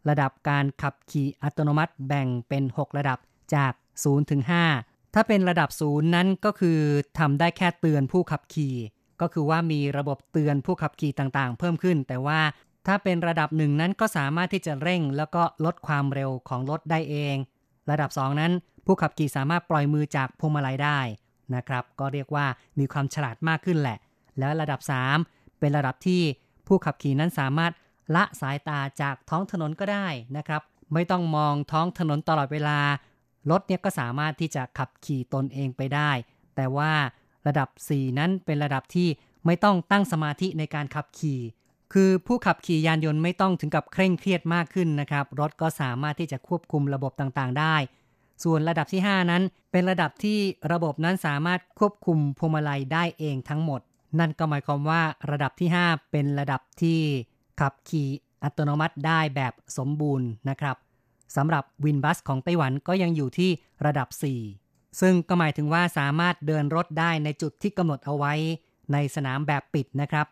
[0.09, 3.19] ระดับการขับขี่อัตโนมัติแบ่งเป็น 6 ระดับ
[3.55, 4.41] จาก 0 ถึง
[4.77, 6.79] 5 ถ้าเป็นระดับ 0 นั้นก็คือ
[7.19, 8.75] ทำได้แค่เตือนผู้ขับขี่
[9.21, 12.39] ก็คือว่ามีระบบเตือนผู้ขับขี่ต่างๆ เพิ่มขึ้น แต่ว่า
[12.87, 17.35] ถ้าเป็นระดับหนึ่งนั้นก็สามารถที่จะเร่ง แล้วก็ลดความเร็วของรถได้เอง
[17.91, 18.51] ระดับ 2 นั้น
[18.85, 20.99] ผู้ขับขี่สามารถปล่อยมือจากพวงมาลัยได้
[21.55, 22.45] นะครับ ก็เรียกว่า
[22.79, 23.97] มีความฉลาดมากขึ้นแหละ
[24.39, 24.79] แล้วระดับ
[25.19, 26.21] 3 เป็นระดับที่
[26.67, 27.71] ผู้ขับขี่นั้นสามารถ
[28.15, 30.61] ละสายตาจากท้องถนนก็ได้นะครับ
[30.93, 32.79] ไม่ต้องมองท้องถนนตลอดเวลา
[33.51, 36.11] รถเนี่ยก็สามารถที่จะขับขี่ตนเองไปได้
[36.55, 36.91] แต่ว่า
[37.47, 39.09] ระดับ 4 นั้นเป็นระดับที่
[39.45, 41.41] ไม่ต้องตั้งสมาธิในการขับขี่
[41.93, 47.75] คือผู้ขับขี่ยานยนต์ไม่ต้องถึงกับเคร่งเครียดมากขึ้นนะครับ รถก็สามารถที่จะควบคุมระบบต่างๆ ได้
[48.43, 50.39] ส่วนระดับที่ 5 นั้น เป็นระดับที่
[50.71, 53.81] ระบบนั้นสามารถควบคุมพวงมาลัยได้เองทั้งหมด
[54.19, 55.01] นั่นก็หมายความว่า
[55.31, 56.99] ระดับที่ 5 เป็นระดับที่
[57.59, 58.09] ขับขี่
[58.43, 60.77] อัตโนมัติได้แบบสมบูรณ์นะครับ
[61.35, 63.51] สำหรับวินบัสของไต้หวันก็ยังอยู่ที่
[63.85, 64.07] ระดับ
[64.53, 68.33] 4 ซึ่งก็หมายถึงว่าสามารถเดินรถได้ในจุดที่กำหนดเอาไว้
[68.93, 70.27] ในสนามแบบปิดนะครับ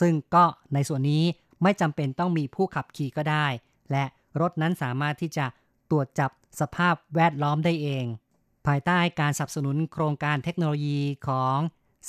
[0.00, 1.24] ซึ่งก็ในส่วนนี้
[1.62, 3.46] ไม่จำเป็นต้องมีผู้ขับขี่ก็ได้
[3.90, 4.04] และ
[4.40, 5.46] รถนั้นสามารถที่จะ
[5.90, 8.04] ตรวจจับสภาพแวดล้อมได้เอง
[8.66, 11.58] ภายใต้การสนับสนุนโครงการเทคโนโลยีของ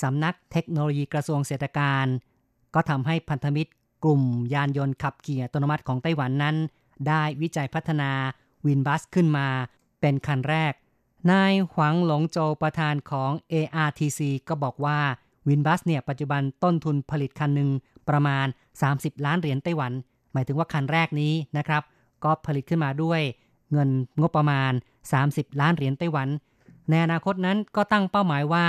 [0.02, 2.06] สำนักเทคโนโลยีกระทรวงเศรษฐการ
[2.74, 3.70] ก็ทำให้พันธมิตร
[4.04, 4.22] กลุ่ม
[4.54, 6.56] ยานยนต์ขับขี่อัตโนมัติของไต้หวันนั้น
[7.08, 8.10] ได้วิจัยพัฒนา
[8.66, 9.48] วินบัสขึ้นมา
[10.00, 10.72] เป็นคันแรก
[11.30, 14.98] นายหวังหลงโจประธานของ ARTC ก็บอกว่า
[15.48, 17.70] วินบัสเนี่ยปัจจุบันต้นทุนผลิตคันหนึ่ง
[18.08, 18.46] ประมาณ
[18.86, 19.92] 30 ล้านเหรียญไต้หวัน
[20.32, 21.82] หมายถึงว่าคันแรกนี้นะครับ
[22.24, 23.20] ก็ผลิตขึ้นมาด้วย
[23.72, 23.88] เงิน
[24.20, 24.72] งบประมาณ
[25.16, 26.28] 30 ล้านเหรียญไต้หวัน
[26.90, 28.64] ในอนาคตนั้นก็ตั้งเป้าหมายว่า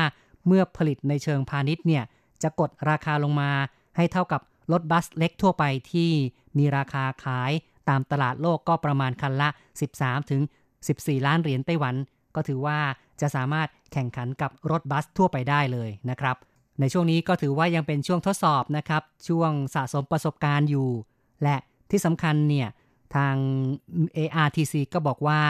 [0.47, 2.04] เมื่อผลิตในเชิงพาณิชย์เนี่ย
[2.43, 3.51] จะกดราคาลงมา
[3.97, 6.12] ให้เท่ากับรถบัสเล็กทั่วไปที่
[6.58, 7.51] มีราคาขาย
[7.89, 9.49] ตามตลาดโลกก็ประมาณคันละ
[9.89, 10.41] 13 ถึง
[10.84, 11.95] 14 ล้านเหรียญไต้หวัน
[12.36, 12.80] ก็ถือว่า
[13.21, 16.36] จะสามารถแข่งขันกับรถบัสทั่วไปได้เลยนะครับ
[16.80, 20.89] ในช่วงนี้ก็ถือว่ายังเป็นช่วงทดสอบนะครับ ช่วงสะสมประสบการณ์อยู่
[21.43, 21.56] และ
[21.91, 22.69] ที่สำคัญเนี่ย
[23.15, 23.36] ทาง
[24.17, 25.41] ARTC ก็บอกว่า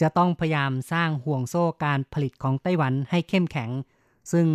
[0.00, 3.70] จะต้องพยายามสร้างห่วงโซ่การผลิตของไต้หวันให้เข้มแข็ง
[4.32, 4.46] ซึ่ง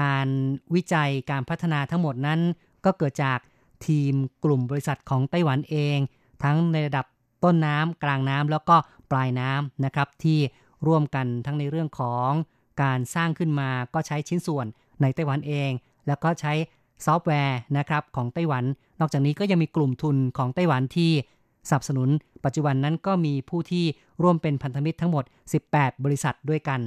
[0.00, 0.28] การ
[0.74, 2.40] วิจัยการพัฒนาทั้งหมดนั้น
[2.84, 3.38] ก็เกิดจาก
[3.86, 5.98] ทีมกลุ่มบริษัทของไต้หวันเอง
[6.42, 7.06] ทั้งในระดับ
[7.44, 8.76] ต้นน้ำกลางน้ำแล้วก็
[9.10, 10.38] ปลายน้ำนะครับ ที่
[10.86, 12.30] ร่วมกันทั้งในเรื่องของ
[12.82, 14.66] การสร้างขึ้นมาก็ใช้ชิ้นส่วน
[15.02, 15.70] ในไต้หวันเอง
[16.06, 16.52] แล้วก็ใช้
[17.06, 18.64] ซอฟต์แวร์นะครับของไต้หวัน
[19.00, 21.10] นอกจากนี้ก็ยังมีกลุ่มทุนของไต้หวันที่
[21.68, 22.08] สนับสนุน
[22.44, 23.84] ปัจจุบันนั้นก็มีผู้ที่
[24.22, 25.24] ร่วมเป็นพันธมิตรทั้งหมด
[25.64, 26.80] 18 บริษัทด้วยกัน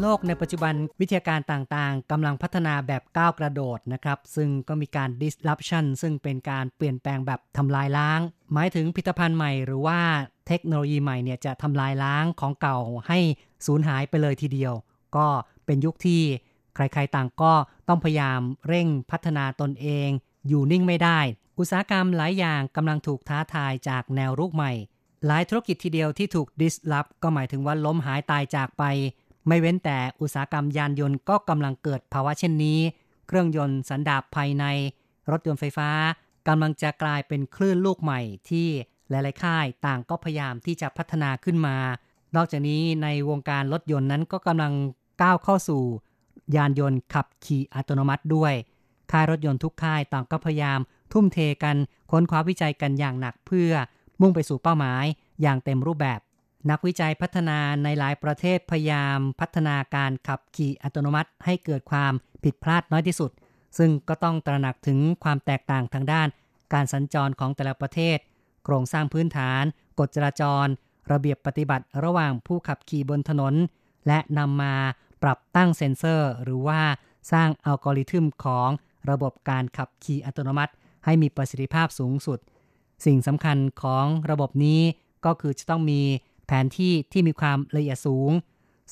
[0.00, 8.20] โลกในปัจจุบันวิทยาการต่างๆ กำลังพัฒนาแบบก้าวกระโดดนะครับ ซึ่งก็มีการ disruption ซึ่งเป็นการเปลี่ยนแปลงแบบทำลายล้าง
[8.52, 10.00] หมายถึงผลิตภัณฑ์ใหม่หรือว่า
[10.46, 12.78] เทคโนโลยีใหม่เนี่ยจะทำลายล้างของเก่า
[13.08, 13.18] ให้
[13.66, 14.72] สูญหายไปเลยทีเดียว
[15.16, 15.26] ก็
[15.66, 16.22] เป็นยุคที่
[16.74, 17.52] ใครๆต่างก็
[17.88, 20.08] ต้องพยายามเร่งพัฒนาตนเอง
[20.48, 21.18] อยู่นิ่งไม่ได้
[21.58, 24.72] อุตสาหกรรมหลายอย่างกำลังถูกท้าทายจากแนวรุกใหม่
[25.26, 28.84] หลายธุรกิจทีเดียวที่ถูก disrupt ก็หมายถึงว่าล้มหายตายจากไป
[29.46, 32.78] ไม่เว้นแต่อุตสาหกรรมยานยนต์ก็กำลังเกิดภาวะเช่นนี้
[33.26, 34.64] เครื่องยนต์สันดาปภายใน
[35.30, 35.90] รถยนต์ไฟฟ้า
[36.48, 38.68] กำลังจะกลายเป็นคลื่นลูกใหม่ที่
[39.10, 41.76] หลายๆค่ายต่างก็พยายามที่จะพัฒนาขึ้นมา
[42.36, 44.72] นอกจากนี้ในวงการรถยนต์นั้นก็กำลัง
[45.22, 45.82] ก้าวเข้าสู่
[46.56, 48.54] ยานยนต์ขับขี่อัตโนมัติด้วย
[49.12, 50.80] ค่ายรถยนต์ทุกค่ายต่างก็พยายาม
[51.12, 51.76] ทุ่มเทกัน
[52.10, 53.72] ค้นคว้าวิจัยกันอย่างหนักเพื่อ
[54.20, 55.04] มุ่งไปสู่เป้าหมาย
[55.42, 56.20] อย่างเต็มรูปแบบ
[56.70, 62.12] นักวิจัยพัฒนาในหลายประเทศพยายามพัฒนาการขับขี่อัตโนมัติ ให้เกิดความ
[62.44, 63.30] ผิดพลาดน้อยที่สุด
[63.78, 66.28] ซึ่งก็ต้องตระหนักถึงความแตกต่างทางด้าน
[66.72, 68.18] การสัญจรของแต่ละประเทศ
[68.64, 69.62] โครงสร้างพื้นฐาน
[69.98, 70.66] กฎจราจร
[71.12, 73.54] ระเบียบปฏิบัติระหว่างผู้ขับขี่บนถนน
[74.06, 74.74] และนำมา
[75.22, 76.80] ปรับตั้งเซ็นเซอร์ หรือว่า
[77.32, 78.68] สร้างอัลกอริทึมของ
[79.10, 80.72] ระบบการขับขี่อัตโนมัติ
[81.04, 82.38] ให้มีประสิทธิภาพสูงสุด
[83.04, 84.80] สิ่งสำคัญของระบบนี้
[85.24, 86.00] ก็คือจะต้องมี
[86.46, 88.30] แผนที่ที่มีความละเอียดสูง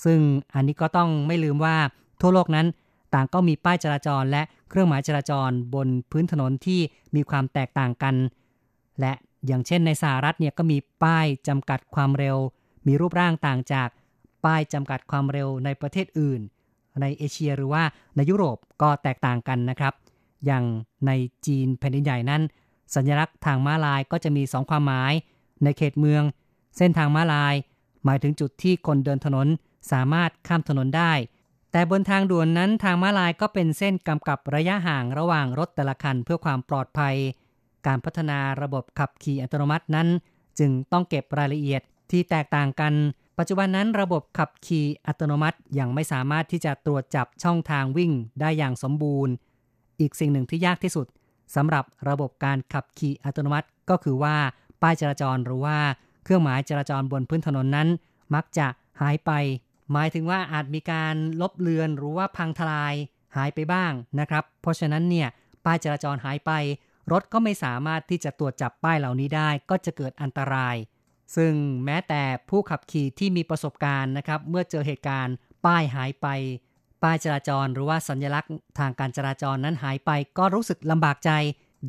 [0.05, 0.21] ซึ่ง
[0.55, 1.77] อันนี้ก็ต้องไม่ลืมว่า
[2.21, 2.67] ทั่วโลกนั้น
[3.15, 6.81] ต่างก็มีป้ายจราจรและเครื่องหมายจราจรบนพื้นถนนที่
[7.15, 8.15] มีความแตกต่างกัน
[9.01, 9.13] และ
[9.47, 12.37] อย่างเช่นในสหรัฐเนี่ยก็มีป้ายจำกัดความเร็ว
[12.87, 13.89] มีรูปร่างต่างจาก
[14.45, 16.41] ป้ายจำกัดความเร็วในประเทศอื่น
[17.01, 17.83] ในเอเชียหรือว่า
[18.17, 19.95] ในยุโรปก็แตกต่างกันนะครับ
[20.47, 20.65] อย่าง
[21.07, 21.11] ใน
[21.47, 22.43] จีนแผ่นดินใหญ่นั้น
[22.95, 25.13] สัญลักษณ์ทางม้าลายก็จะมี 2 ความหมาย
[25.65, 26.23] ในเขตเมือง
[26.77, 27.55] เส้นทางม้าลาย
[28.05, 29.49] หมายถึงจุดที่คนเดินถนน
[29.93, 31.13] สามารถข้ามถนนได้
[31.73, 37.17] แต่บนทางด่วนนั้นทางม้าลายก็เป็นเส้นกำกับระยะห่างระหว่างรถแต่ละคันเพื่อความปลอดภัย
[37.87, 40.09] การพัฒนาระบบขับขี่อัตโนมัตินั้น
[40.59, 42.93] จึงต้องเก็บรายละเอียดที่แตกต่างกัน
[43.39, 49.33] ปัจจุบันนั้นระบบขับขี่อัตโนมัติยังไม่สามารถที่จะตรวจจับช่องทางวิ่งได้อย่างสมบูรณ์
[50.01, 51.07] อีกสิ่งหนึ่งที่ยากที่สุด
[51.55, 54.37] สำหรับระบบการขับขี่อัตโนมัติก็คือว่า
[54.83, 55.79] ป้ายจราจรหรือว่า
[56.25, 57.89] เครื่องหมายจราจรบนพื้นถนนนั้น
[58.35, 58.67] มักจะ
[59.01, 59.31] หายไป
[59.93, 62.95] หมายถึงว่าอาจมีการลบเลือนหรือว่าพังทลาย
[63.37, 65.29] หายไปบ้างนะครับ เพราะฉะนั้นเนี่ย
[65.65, 66.53] ป้ายจราจรหายไป
[67.13, 70.77] รถก็ไม่สามารถที่จะตรวจจับป้ายเหล่านี้ได้ ก็จะเกิดอันตราย
[71.37, 71.53] ซึ่ง
[71.85, 75.35] แม้แต่ผู้ขับขี่ที่มีประสบการณ์นะครับ เมื่อเจอเหตุการณ์
[75.67, 76.27] ป้ายหายไป
[77.03, 81.31] ป้ายจราจรหรือว่าสัญลักษณ์ทางการจราจรนั้นหายไป ก็รู้สึกลำบากใจ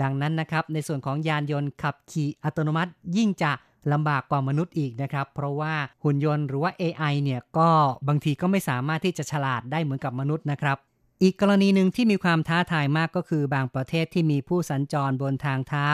[0.02, 3.52] ดังนั้นนะครับ ในส่วนของยานยนต์ขับขี่อัตโนมัติยิ่งจะ
[3.92, 7.70] ลำบากกว่ามนุษย์อีกนะครับ เพราะว่าหุ่นยนต์หรือว่า AI เนี่ยก็
[8.08, 10.78] บางทีก็ไม่สามารถที่จะฉลาดได้เหมือนกับมนุษย์นะครับ
[11.24, 15.88] อีกกรณีหนึ่งที่มีความท้าทายมากก็คือบางประเทศที่มีผู้สัญจรบนทางเท้า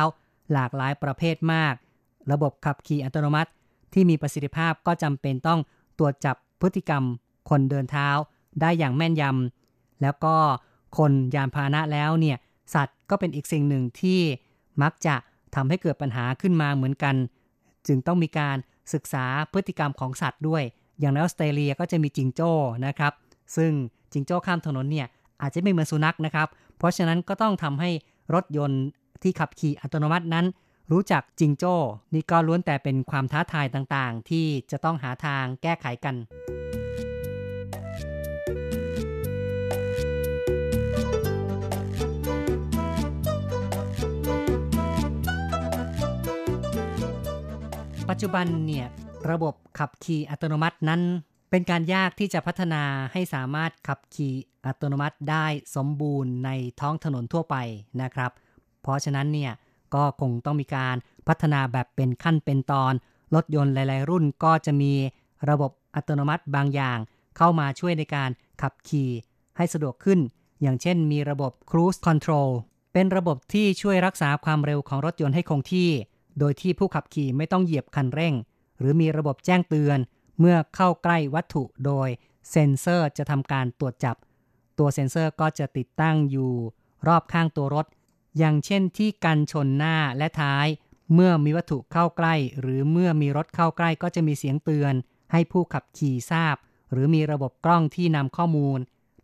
[0.54, 1.74] หลากหลายประเภทมาก
[2.32, 3.52] ระบบขับขี่อัตโนมัติ
[3.94, 5.60] ที่มีประสิทธิภาพก็จำเป็นต้อง
[6.00, 7.04] ตรวจจับพฤติกรรม
[7.50, 8.10] คนเดินเท้า
[8.62, 10.36] ได้อย่างแม่นยำแล้วก็
[10.98, 12.38] คนยานพาหนะแล้วเนี่ย
[12.74, 14.20] สัตว์ก็เป็นอีกสิ่งหนึ่งที่
[14.82, 15.16] มักจะ
[15.56, 17.16] ทำให้เกิดปัญหาขึ้นมาเหมือนกัน
[17.88, 18.58] จึงต้องมีการ
[18.94, 20.64] ศึกษาพฤติกรรมของสัตว์ด้วย
[21.00, 22.52] อย่างในออสเตรเลียก็จะมีจิงโจ้
[22.86, 23.14] นะครับ
[23.56, 23.72] ซึ่ง
[24.14, 25.08] จิงโจ้ข้ามถนนเนี่ย
[25.42, 27.90] อาจจะไม่เหมือนสุนัขนะครับ เพราะฉะนั้นก็ต้องทำให้
[28.34, 28.84] รถยนต์
[29.24, 30.46] ที่ขับขี่อัตโนมัตินั้น
[30.92, 31.76] รู้จักจิงโจ้
[32.14, 36.16] นี่ก็ล้วนแต่เป็นความท้าทายต่างๆ ที่จะต้องหาทางแก้ไขกัน
[48.10, 48.88] ปัจจุบันเนี่ย
[49.32, 51.02] ระบบขับขี่อัตโนมัตินั้น
[51.50, 54.34] เป็นการยากที่จะพัฒนาให้สามารถขับขี่
[54.66, 55.46] อัตโนมัติได้
[55.76, 56.50] สมบูรณ์ใน
[56.82, 57.56] ท้องถนนทั่วไป
[58.02, 58.32] นะครับ
[58.82, 59.52] เพราะฉะนั้นเนี่ย
[59.96, 60.96] ก็คงต้องมีการ
[61.28, 62.94] พัฒนาแบบเป็นขั้นเป็นตอน
[63.36, 64.94] รถยนต์หลาย ๆ รุ่นก็จะมี
[65.50, 66.98] ระบบอัตโนมัติบางอย่าง
[67.38, 68.30] เข้ามาช่วยในการ
[68.62, 69.10] ขับขี่
[69.58, 70.20] ให้สะดวกขึ้น
[70.62, 72.50] อย่างเช่นมีระบบ Cruise Control
[72.94, 75.90] เป็นระบบที่ช่วยรักษาความเร็วของรถยนต์ให้คงที่
[76.40, 78.34] โดยที่ผู้ขับขี่ไม่ต้องเหยียบคันเร่ง
[78.80, 80.00] หรือมีระบบแจ้งเตือน
[80.40, 82.10] เมื่อเข้าใกล้วัตถุโดย
[82.50, 84.16] เซ็นเซอร์จะทำการตรวจจับ
[84.78, 86.52] ตัวเซ็นเซอร์ก็จะติดตั้งอยู่
[87.08, 87.86] รอบข้างตัวรถ
[88.38, 90.68] อย่างเช่นที่กันชนหน้าและท้าย
[91.14, 94.94] เมื่อมีวัตถุเข้าใกล้ หรือเมื่อมีรถเข้าใกล้ก็จะมีเสียงเตือน
[95.32, 96.56] ให้ผู้ขับขี่ทราบ
[96.92, 98.80] หรือมีระบบกล้องที่นำข้อมูล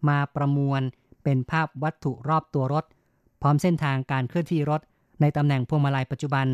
[0.09, 0.81] มาประมวล
[1.23, 2.85] เป็นภาพวัตถุรอบตัวรถ
[3.41, 4.81] พร้อมเส้นทางการเคลื่อนที่รถ
[5.21, 6.47] ในตำแหน่งพวงมาลัยปัจจุบัน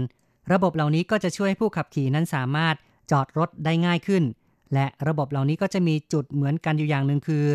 [0.52, 2.76] ระบบเหล่านี้ก็จะช่วยให้ผู้ขับขี่นั้นสามารถ
[3.12, 4.24] จอดรถได้ง่ายขึ้น
[4.74, 7.46] และระบบเหล่านี้ก็จะมีจุดเหมือนกันอยู่อย่างหนึ่งคือ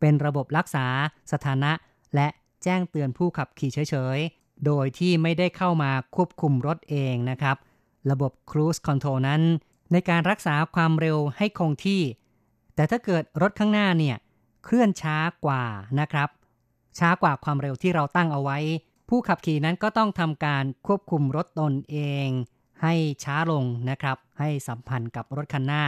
[0.00, 0.86] เป็นระบบรักษา
[1.32, 1.72] สถานะ
[2.14, 2.28] และ
[2.62, 7.56] แจ้งเตือนผู้ขับขี่เฉยๆ โดยที่ไม่ได้เข้ามาควบคุมรถเองนะครับ
[8.10, 9.42] ระบบ Cruise Control นั้น
[9.92, 12.02] ในการรักษาความเร็วให้คงที่
[12.74, 14.16] แต่ถ้าเกิดรถข้างหน้าเนี่ย
[14.64, 15.64] เคลื่อนช้ากว่า
[16.00, 16.28] นะครับ
[16.98, 18.58] ช้ากว่าความเร็วที่เราตั้งเอาไว้
[19.08, 22.28] ผู้ขับขี่นั้นก็ต้องทำการควบคุมรถตนเอง
[22.82, 25.84] ให้ช้าลงนะครับ ให้สัมพันธ์กับรถคันหน้า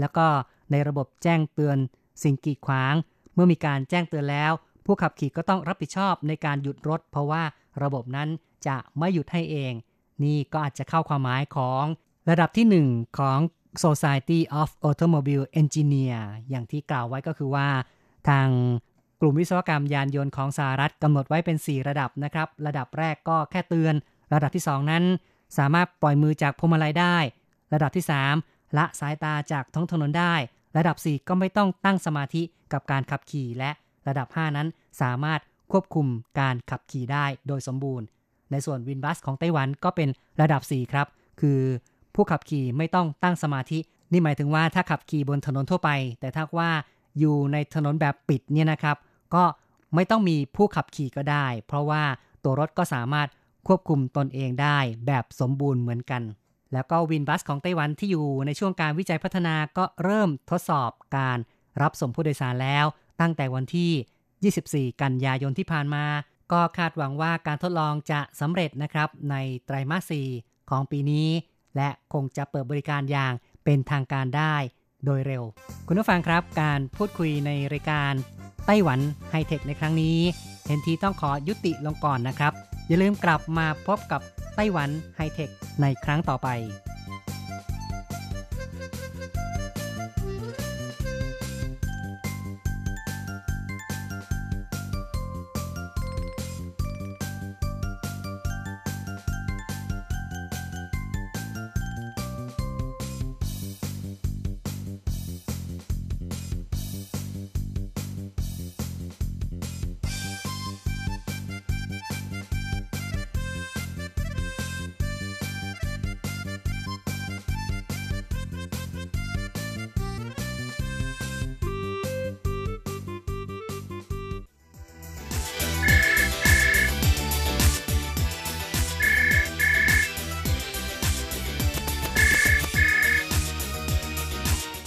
[0.00, 0.26] แล้วก็
[0.70, 1.78] ในระบบแจ้งเตือน
[2.22, 2.94] สิ่งกีดขวาง
[3.34, 4.52] เมื่อมีการแจ้งเตือนแล้ว
[4.86, 7.42] ผู้ขับขี่ก็ต้องรับผิดชอบในการหยุดรถ เพราะว่า
[7.82, 8.28] ระบบนั้น
[8.66, 9.72] จะไม่หยุดให้เอง
[10.22, 11.84] นี่ก็อาจจะเข้าความหมายของ
[12.30, 13.38] ระดับที่ 1 ของ
[13.84, 16.18] Society of Automobile Engineer
[16.50, 17.68] อย่างที่กล่าวไว้ก็คือว่า
[18.28, 18.48] ทาง
[19.24, 23.94] กลุ่มวิศวกรรมยานยนต์ของสหรัฐกำหนดไว้เป็น 4 ระดับนะครับ ระดับแรกก็แค่เตือน
[24.34, 25.04] ระดับที่ 2 นั้น
[25.58, 27.16] สามารถปล่อยมือจากพวงมาลัยได้
[27.74, 28.04] ระดับที่
[28.40, 30.34] 3 ละสายตาจากท้องถนนได้
[30.76, 33.70] ระดับ 4 ก็ไม่ต้องตั้งสมาธิกับการขับขี่ และ
[34.08, 34.68] ระดับ 5 นั้น
[35.02, 35.40] สามารถ
[35.72, 36.06] ควบคุม
[36.40, 38.06] การขับขี่ได้โดยสมบูรณ์
[38.50, 40.08] ในส่วนวินบัสของไต้หวันก็เป็น
[40.40, 41.06] ระดับ 4 ครับ
[41.40, 41.60] คือ
[42.14, 43.78] ผู้ขับขี่ไม่ต้องตั้งสมาธิ
[44.12, 46.70] นี่หมายถึงว่าถ้าขับขี่บนถนนทั่วไป แต่ถ้าว่า
[47.18, 48.96] อยู่ในถนนแบบปิดเนี่ยนะครับ
[49.34, 49.44] ก็
[49.94, 52.02] ไม่ต้องมีผู้ขับขี่ก็ได้ เพราะว่า
[52.42, 53.28] ตัวรถก็สามารถ
[53.66, 56.22] ควบคุมตนเองได้แบบสมบูรณ์เหมือนกัน
[56.72, 61.38] แล้วก็วินบัสของไต้หวันที่อยู่ในช่วงการวิจัยพัฒนาก็เริ่มทดสอบการ
[61.82, 62.86] รับส่งผู้โดยสารแล้ว
[63.20, 66.04] ตั้งแต่วันที่ 24 กันยายนที่ผ่านมา
[66.52, 71.28] ก็คาดหวังว่าการทดลองจะสำเร็จนะครับในไตรมาส 4 ของปีนี้
[71.76, 73.32] และคงจะเปิดบริการอย่าง
[73.64, 74.54] เป็นทางการได้
[75.04, 75.42] โดยเร็ว
[75.86, 78.14] คุณผู้ฟังครับการพูดคุยในรายการ
[78.66, 80.18] ไต้หวันไฮเทคในครั้งนี้
[80.66, 82.52] เห็นทีต้องขอยุติลงก่อนนะครับ
[82.88, 84.20] อย่าลืมกลับมาพบกับ
[84.56, 86.48] ไต้หวันไฮเทคในครั้งต่อไป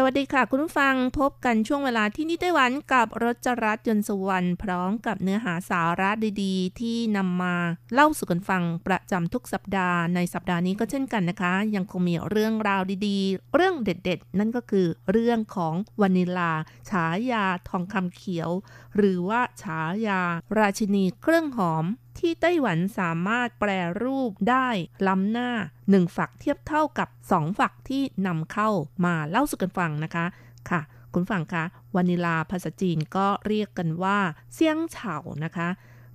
[0.00, 6.10] สวัสดีค่ะ คุณผู้ฟังพบกันช่วงเวลาที่นี่ไต้หวันกับรจรัสยนสุวรรณพร้อมกับเนื้อหาสาระ
[6.42, 7.54] ดีๆ ที่นำมา
[7.92, 16.52] เล่าสู่กันฟังประจำทุกสัปดาห์ในสัปดาห์นี้ก็เช่นกันนะคะ ยังคงมีเรื่องราวดีๆ เรื่องเด็ดๆ นั่นก็คือเรื่องของวานิลา
[16.90, 18.50] ฉายาทองคำเขียว
[18.96, 20.20] หรือว่าฉายา
[20.58, 21.84] ราชินีเครื่องหอม
[22.20, 23.70] ที่ไต้หวันสามารถแปร
[24.02, 24.68] รูปได้
[25.08, 25.50] ล้ำหน้า
[25.84, 28.70] 1 ฝักเทียบเท่ากับ 2 ฝักที่นำเข้า
[29.04, 30.26] มาเล่าสู่กันฟังนะคะ
[30.70, 30.80] ค่ะ
[31.12, 34.18] คุณฟังคะวานิลาภาษาจีนก็เรียกกันว่า
[34.54, 35.68] เซียงเฉานะคะ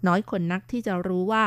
[0.08, 1.46] น้อยคนนักที่จะรู้ว่า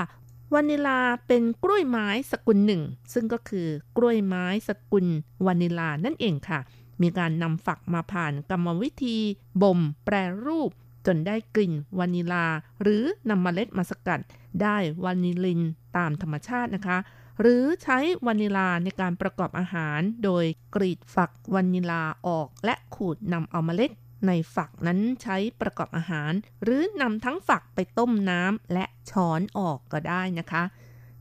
[0.55, 5.07] วานิลาเป็นกล้วยไม้สกุลหนึ่ง ซึ่งก็คือกล้วยไม้สกุล
[5.47, 6.61] วานิลานั่นเองค่ะ
[7.03, 9.19] มีการนำฝักมาผ่านกรรมวิธี
[9.63, 10.15] บ่ม แปร
[10.45, 10.71] รูป
[11.07, 12.47] จนได้กลิ่นวานิลา
[12.83, 14.21] หรือนำเมล็ดมาสกัด
[14.63, 15.61] ได้ vanillin
[15.97, 16.99] ตามธรรมชาตินะคะ
[17.41, 23.91] หรือใช้วานิลาในการประกอบอาหาร โดยกรีดฝักวานิลาออก และขูดนำเอาเมล็ด
[24.27, 30.63] ในฝักนั้นใช้ประกอบอาหาร หรือนำทั้งฝักไปต้มน้ำและช้อนออกก็ได้นะคะ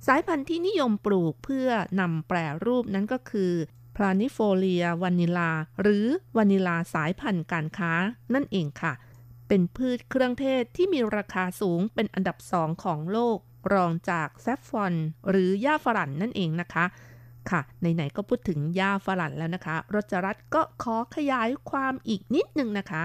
[0.07, 1.69] สายพันธุ์ที่นิยมปลูกเพื่อ
[1.99, 3.53] นำแปรรูปนั้นก็คือ
[3.95, 5.51] planifolia vanilla
[5.81, 6.05] หรือ
[6.37, 7.93] วานิลาสายพันธุ์การค้า
[8.33, 8.93] นั่นเองค่ะ
[9.47, 13.37] เป็นพืชเครื่องเทศที่มีราคาสูงเป็นอันดับสองของโลก
[13.73, 14.93] รองจากแซฟฟอน
[15.29, 16.85] หรือย่าฝรั่นนั่นเองนะคะ
[17.49, 23.03] ค่ะไหนๆก็พูดถึงย่าฝรั่นแล้วนะคะรจรัสก็ขอขยายความอีกนิดนึงนะคะ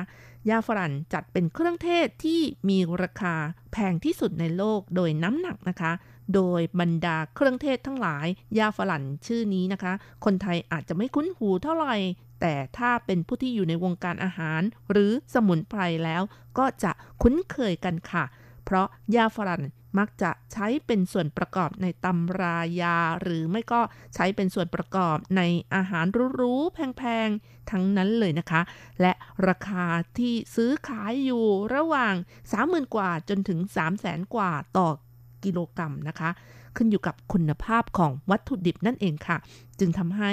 [0.49, 3.35] ย่าฝรั่นจัดเป็นเครื่องเทศที่มีราคา
[3.73, 5.93] แพงที่สุดในโลกโดยน้ำหนักนะคะ
[6.35, 8.27] โดยบรรดาเครื่องเทศทั้งหลาย
[8.59, 9.93] ยาฝรั่นชื่อนี้นะคะ
[10.25, 11.95] คนไทยอาจจะไม่คุ้นหูเท่าไหร่
[12.41, 16.23] แต่ถ้าเป็นผู้ที่อยู่ในวงการอาหาร หรือสมุนไพรแล้ว
[16.59, 18.25] ก็จะคุ้นเคยกันค่ะ
[18.65, 19.63] เพราะยาฝรั่น
[19.99, 23.81] มักจะใช้เป็นส่วนประกอบในตำรายา หรือไม่ก็
[24.15, 25.43] ใช้เป็นส่วนประกอบใน
[25.75, 26.07] อาหาร
[26.41, 28.61] รู้ๆแพงๆ ทั้งนั้นเลยนะคะ
[29.01, 29.13] และ
[29.49, 29.85] ราคา
[30.19, 32.15] ที่ซื้อขายอยู่ระหว่าง
[32.55, 33.59] 30,000 กว่าจนถึง
[33.97, 34.89] 300,000 กว่าต่อ
[35.45, 36.31] กิโลกรัมนะคะ
[36.77, 39.37] ขึ้นอยู่กับคุณภาพของวัตถุดิบนั่นเองค่ะ
[39.79, 40.33] จึงทำให้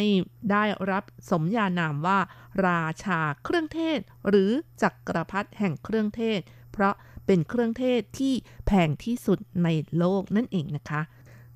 [0.51, 2.19] ได้รับสมญานามว่า
[2.67, 6.39] ราชาเครื่องเทศ หรือจักรพรรดิแห่งเครื่องเทศ
[6.71, 6.93] เพราะ
[7.25, 8.33] เป็นเครื่องเทศที่
[8.65, 11.01] แพงที่สุดในโลกนั่นเองนะคะ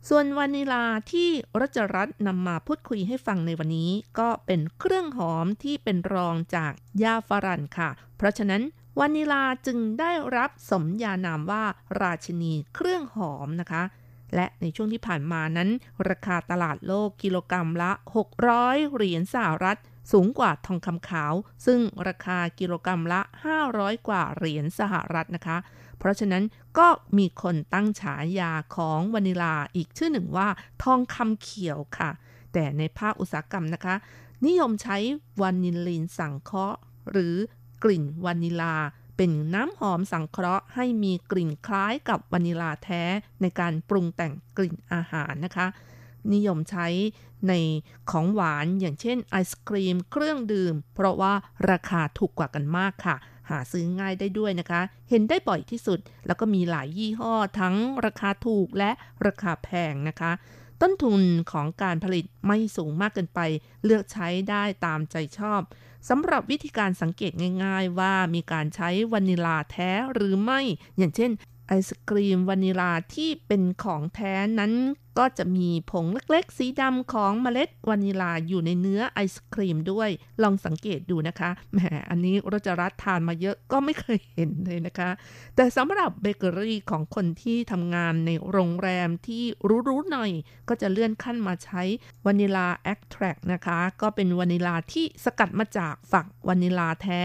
[0.10, 1.30] ส่วนวานิลาที่
[1.62, 6.72] รัชรัตน์นำมาพูดคุยให้ฟังในวันนี้ ก็เป็นเครื่องหอมที่เป็นรองจาก
[7.04, 8.62] ยาฝรั่นค่ะ เพราะฉะนั้น
[9.00, 11.64] วานิลาจึงได้รับสมญานามว่า
[12.02, 13.84] ราชินีเครื่องหอมนะคะ
[14.36, 15.70] และในช่วงที่ผ่านมานั้น
[16.10, 17.92] ราคาตลาดโลกกิโลกรรัมละ
[18.44, 19.78] 600 เหรียญสหรัฐ
[20.12, 21.34] สูงกว่าทองคำขาว
[21.66, 23.22] ซึ่งราคากิโลกรรัมละ
[23.64, 25.58] 500 กว่าเหรียญสหรัฐนะคะ
[26.00, 26.44] เพราะฉะนั้น
[26.78, 30.48] ก็มีคนตั้งฉายาของวานิลาอีกชื่อหนึ่งว่า
[30.84, 32.10] ทองคำเขียวค่ะ
[32.54, 33.96] แต่ในภาคอุตสาหกรรมนะคะ
[34.46, 34.98] นิยมใช้
[35.42, 36.80] วานิลินสังเคราะห์
[37.12, 37.36] หรือ
[37.84, 38.76] กลิ่นวานิลา
[39.24, 43.04] เป็นน้ำหอมสังเคราะห์ให้มีกลิ่นคล้ายกับวานิลาแท้
[43.42, 45.68] ในการปรุงแต่งกลิ่นอาหารนะคะ
[46.34, 46.88] นิยมใช้
[47.48, 47.54] ใน
[48.12, 51.34] ของหวานอย่างเช่นไอศครีมเครื่องดื่ม เพราะว่า
[51.72, 53.16] ราคาถูกกว่ากันมากค่ะ
[53.50, 58.92] หาซื้อง่ายได้ด้วยนะคะ เห็นได้บ่อยที่สุด แล้วก็มีหลายยี่ห้อทั้งราคาถูกและ
[59.26, 60.32] ราคาแพงนะคะ
[60.82, 63.40] ต้นทุนของการผลิตไม่สูงมากเกินไป
[63.86, 65.62] เลือกใช้ได้ตามใจชอบ
[66.10, 67.32] สำหรับวิธีการสังเกต
[67.64, 70.60] ง่าย ๆ ว่ามีการใช้วานิลาแท้หรือไม่
[70.98, 71.32] อย่างเช่น
[71.72, 74.74] ไอศกรีมวานิลาที่เป็นของแท้นั้น
[75.20, 80.10] ก็จะมีผงเล็กๆ สีดำของเมล็ดวานิลาอยู่ในเนื้อไอศกรีมด้วย
[80.44, 85.10] ลองสังเกตดูนะคะแหมอันนี้รจรัสทานมาเยอะก็ไม่เคยเห็นเลยนะคะ
[85.56, 89.44] แต่สำหรับเบเกอรี่ของคนที่ทำงานในโรงแรมที่
[89.88, 90.32] รู้ๆหน่อย
[90.70, 91.82] ก็จะเลื่อนขั้นมาใช้
[92.26, 97.22] vanilla extract นะคะ ก็เป็นวานิลาที่สกัดมาจากฝักวานิลาแท้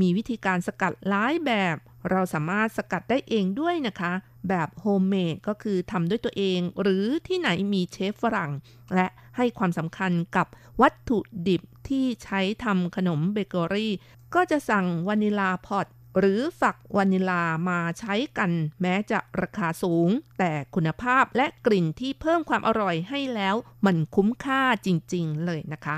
[0.00, 1.76] มีวิธีการสกัดหลายแบบ
[2.10, 4.12] เราสามารถสกัดได้เองด้วยนะคะ
[4.48, 8.52] แบบ homemade ก็คือทำด้วยตัวเอง หรือที่ไหนมีเชฟฝรั่ง
[8.94, 10.46] และให้ความสำคัญกับ
[10.82, 13.92] วัตถุดิบที่ใช้ทำขนมเบเกอรี่
[14.34, 15.86] ก็จะสั่ง vanilla pod
[16.18, 23.54] หรือฝักวานิลามาใช้กันแม้จะราคาสูง แต่คุณภาพและกลิ่นที่เพิ่มความอร่อยให้แล้ว
[23.86, 25.96] มันคุ้มค่าจริง ๆ เลยนะคะ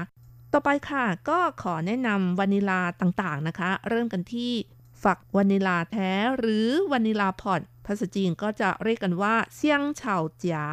[0.55, 4.53] ต่อไปค่ะก็ขอแนะนำวานิลาต่างๆนะคะ เริ่มกันที่
[5.03, 10.67] ฝักวานิลาแท้หรือวานิลาพอตภาษาจีนก็จะเรียกกันว่าเซียงเฉาจ๋า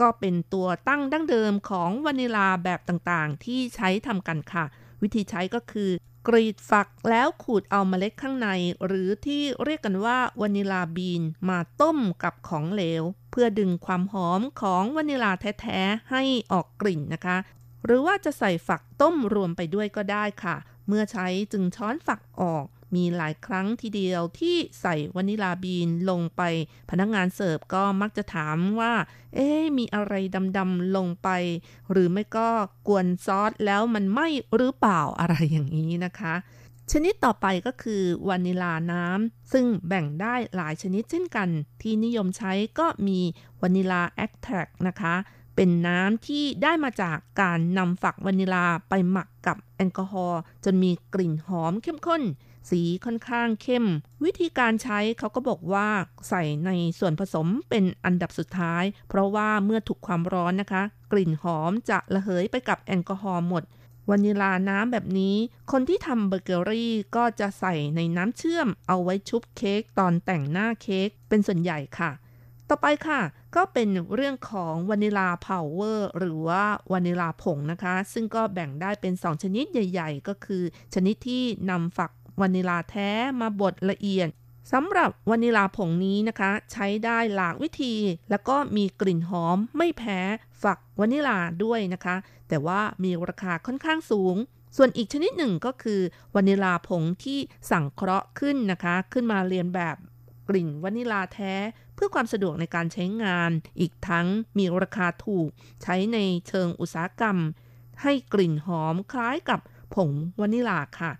[0.00, 4.64] ก็เป็นตัวตั้งดั้งเดิมของวานิลาแบบต่างๆ ที่ใช้ทำกันค่ะ
[5.02, 5.90] วิธีใช้ก็คือ
[6.28, 8.48] กรีดฝักแล้วขูดเอาเมล็ดข้างใน
[8.86, 17.36] หรือที่เรียกกันว่าวานิลาบีนมาต้มกับของเหลว เพื่อดึงความหอมของวานิลาแท้ ๆ ให้ออกกลิ่นนะคะ
[17.84, 20.56] หรือว่าจะใส่ฝักต้มรวมไปด้วยก็ได้ค่ะ
[20.88, 26.42] เมื่อใช้จึงช้อนฝักออก มีหลายครั้งทีเดียวที่ใส่วานิลาบีนลงไป
[26.90, 28.92] พนักงานเสิร์ฟก็มักจะถามว่า
[29.34, 30.14] เอ๊มีอะไร
[30.56, 31.28] ดำๆลงไป
[31.90, 32.48] หรือไม่ก็
[32.88, 34.20] กวนซอสแล้วมันไหม
[34.56, 36.34] หรือเปล่าอะไรอย่างนี้นะคะ
[36.92, 41.48] ชนิดต่อไปก็คือวานิลาน้ำ ซึ่งแบ่งได้หลายชนิดเช่นกัน
[41.82, 43.20] ที่นิยมใช้ก็มี
[43.60, 45.14] vanilla extract นะคะ
[45.56, 52.22] เป็นน้ำที่ได้มาจากการนำฝักวานิลาไปหมักกับแอลกอฮอล์จนมีกลิ่นหอมเข้มข้น
[52.70, 53.84] สีค่อนข้างเข้ม
[54.24, 55.88] วิธีการใช้เขาก็บอกว่า
[56.28, 60.82] ใส่ในส่วนผสมเป็นอันดับสุดท้าย เพราะว่าเมื่อถูกความร้อนนะคะ
[61.12, 63.64] กลิ่นหอมจะระเหยไปกับแอลกอฮอล์หมด
[64.08, 65.36] วานิลาน้ำแบบนี้
[65.72, 72.10] คนที่ทำเบเกอรี่ก็จะใส่ในน้ำเชื่อมเอาไว้ชุบเค้กตอนแต่งหน้าเค้กเป็นส่วนใหญ่ค่ะ
[72.74, 73.20] ต่อไปค่ะ
[73.56, 80.62] ก็เป็นเรื่องของ vanilla powder หรือว่าวานิลาผงนะคะ ซึ่งก็แบ่งได้เป็น 2 ชนิดใหญ่ ๆ ก็คือ
[80.94, 82.10] ชนิดที่นำฝัก
[82.40, 83.10] วานิลาแท้
[83.40, 84.28] มาบดละเอียด
[84.72, 87.94] สำหรับวานิลาผงนี้นะคะ ใช้ได้หลากวิธี
[88.30, 90.20] แล้วก็มีกลิ่นหอมไม่แพ้
[90.62, 92.16] ฝักวานิลาด้วยนะคะ
[92.48, 94.36] แต่ว่ามีราคาค่อนข้างสูง
[94.76, 96.00] ส่วนอีกชนิดหนึ่งก็คือ
[96.34, 97.38] วานิลาผงที่
[97.70, 99.96] สังเคราะห์ขึ้นนะคะ ขึ้นมาเลียนแบบ
[100.54, 101.54] ลิ่นวานิลาแท้
[101.94, 103.50] เพื่อความสะดวกในการใช้งาน
[103.80, 104.26] อีกทั้ง
[104.58, 105.48] มีราคาถูก
[105.82, 107.36] ใช้ในเชิงอุตสาหกรรม
[108.02, 109.60] ให้กลิ่นหอมคล้ายกับ
[109.94, 111.12] ผงวานิลาค่ะ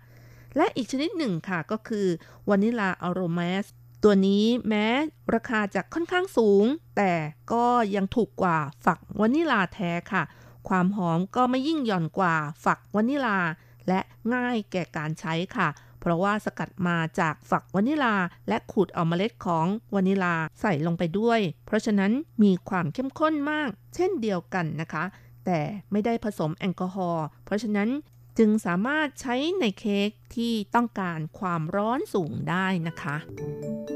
[0.57, 2.07] และอีกชนิดหนึ่งค่ะก็คือ
[2.49, 3.65] วานิลาอโรมาส
[4.03, 4.87] ตัวนี้แม้
[5.35, 6.65] ราคาจะค่อนข้างสูง
[6.97, 7.13] แต่
[7.53, 7.65] ก็
[7.95, 10.23] ยังถูกกว่าฝักวานิลาแท้ค่ะ
[10.69, 13.39] ความหอมก็ไม่ยิ่งหย่อนกว่าฝักวานิลา
[13.87, 13.99] และ
[14.33, 15.67] ง่ายแก่การใช้ค่ะ
[16.03, 18.15] เพราะว่าสกัดมาจากฝักวานิลา
[18.47, 22.11] และขูดเอาเมล็ดของวานิลาใส่ลงไปด้วย เพราะฉะนั้น
[22.43, 25.03] มีความเข้มข้นมาก เช่นเดียวกันนะคะ
[25.45, 25.59] แต่
[25.91, 27.89] ไม่ได้ผสมแอลกอฮอล์เพราะฉะนั้น
[28.37, 33.92] จึงสามารถใช้ในเค้กที่ต้องการความร้อนสูงได้นะคะค่ะ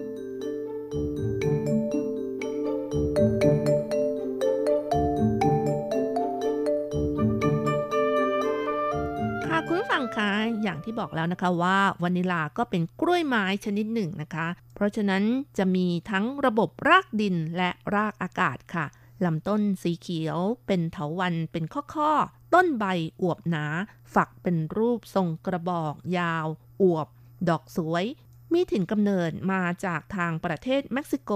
[10.18, 15.24] คุณผู้ฟังคะ อย่างที่บอกแล้วนะคะว่าวานิลาก็เป็นกล้วยไม้ชนิดหนึ่งนะคะ เพราะฉะนั้น
[15.58, 18.86] จะมีทั้งระบบรากดินและรากอากาศค่ะ
[19.26, 21.64] ลำต้นสีเขียวเป็นเถาวันเป็น
[21.96, 22.86] ข้อๆ ต้นใบ
[23.22, 23.66] อวบหนา
[24.14, 26.48] ฝักเป็นรูปทรงกระบอก ยาว
[26.82, 27.08] อวบ
[27.50, 28.06] ดอกสวย
[28.54, 31.32] มีถิ่นกำเนิดมาจากทางประเทศเม็กซิโก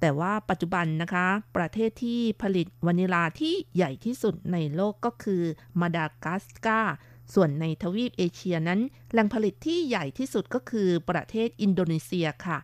[0.00, 1.26] แต่ว่าปัจจุบันนะคะ
[1.56, 5.42] ประเทศที่ผลิตวานิลาที่ใหญ่ที่สุดในโลกก็คือ
[5.80, 6.96] มาดากัสการ์
[7.34, 8.80] ส่วนในทวีปเอเชียนั้น
[9.12, 12.58] แหล่งผลิตที่ใหญ่ที่สุดก็คือประเทศอินโดนีเซียค่ะ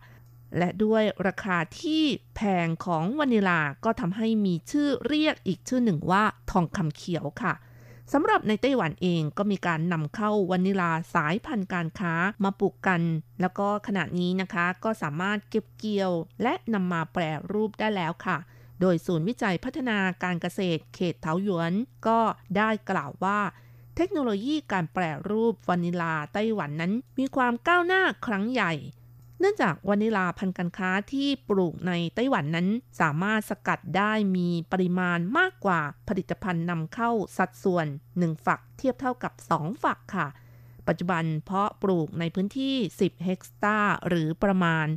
[0.57, 2.03] และด้วยราคาที่
[2.35, 7.53] แพงของวานิลาก็ทำให้มีชื่อเรียกอีกชื่อหนึ่งว่าทองคำเขียวค่ะ
[8.13, 13.01] สำหรับในไต้หวันเองก็มีการนำเข้าวานิลาสายพันธุ์การค้ามาปลูกกัน
[13.41, 16.11] แล้วก็ขณะนี้นะคะก็สามารถเก็บเกี่ยว
[16.43, 18.37] และนำมาแปรรูปได้แล้วค่ะ
[18.81, 21.73] โดยศูนย์วิจัยพัฒนาการเกษตรเขตเทาหยวน
[22.07, 22.19] ก็
[22.57, 23.39] ได้กล่าวว่า
[23.97, 28.73] เทคโนโลยีการแปรรูปวานิลาไต้หวันนั้น มีความก้าวหน้าครั้งใหญ่
[29.39, 32.67] เนื่องจากวานิลาพันธุ์การค้าที่ปลูกในไต้หวันนั้น
[33.01, 37.87] สามารถสกัดได้มีปริมาณมากกว่าผลิตภัณฑ์นำเข้าสัดส่วน
[38.19, 40.27] 1 ฝักเทียบเท่ากับ 2 ฝักค่ะ
[40.87, 44.87] ปัจจุบันเพาะปลูกในพื้นที่ 10 เฮกตาร์หรือประมาณ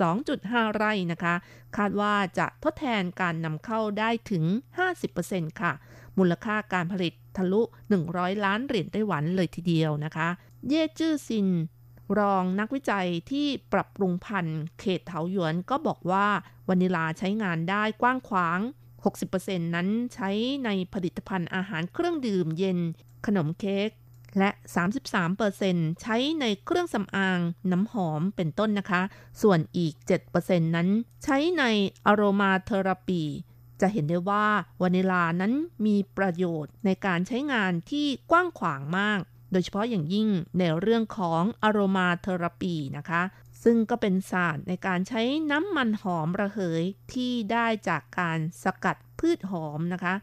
[0.00, 1.34] 62.5 ไร่นะคะ
[1.76, 4.44] คาดว่าจะทดแทนการนำเข้าได้ถึง
[5.02, 5.72] 50%ค่ะ
[6.18, 7.62] มูลค่าการผลิตทะลุ
[8.02, 10.28] 100 ล้านเหรียญไต้หวันเลยทีเดียวนะคะ
[10.68, 11.48] เย่จื้อซิน
[12.18, 16.26] รองนักวิจัยที่ปรับปรุงพันธุ์เขตเถาหยวนก็บอกว่า
[16.68, 18.58] วานิลาใช้งานได้กว้างขวาง
[19.16, 20.30] 60%นั้นใช้
[20.64, 22.78] ในผลิตภัณฑ์อาหารเครื่องดื่มเย็น
[23.26, 23.90] ขนมเค้ก
[24.38, 24.50] และ
[25.26, 27.40] 33%ใช้ในเครื่องสำอาง
[27.72, 29.02] น้ำหอมเป็นต้นนะคะ
[29.42, 29.94] ส่วนอีก
[30.34, 30.88] 7%นั้น
[31.24, 31.64] ใช้ใน
[32.06, 33.22] อโรมาเทอราปี
[33.82, 34.46] จะเห็นได้ว่า
[34.82, 35.52] วานิลานั้น
[35.86, 39.20] มีประโยชน์ในการใช้งานที่กว้างขวางมาก
[39.52, 40.28] โดยเฉพาะอย่างยิ่ง
[40.58, 43.22] ในเรื่องของอโรมาเทอราปีนะคะ
[43.62, 50.14] ซึ่งก็เป็นศาสตร์ในการใช้น้ำมันหอมระเหยที่ได้จากการสกัดพืชหอมนะคะ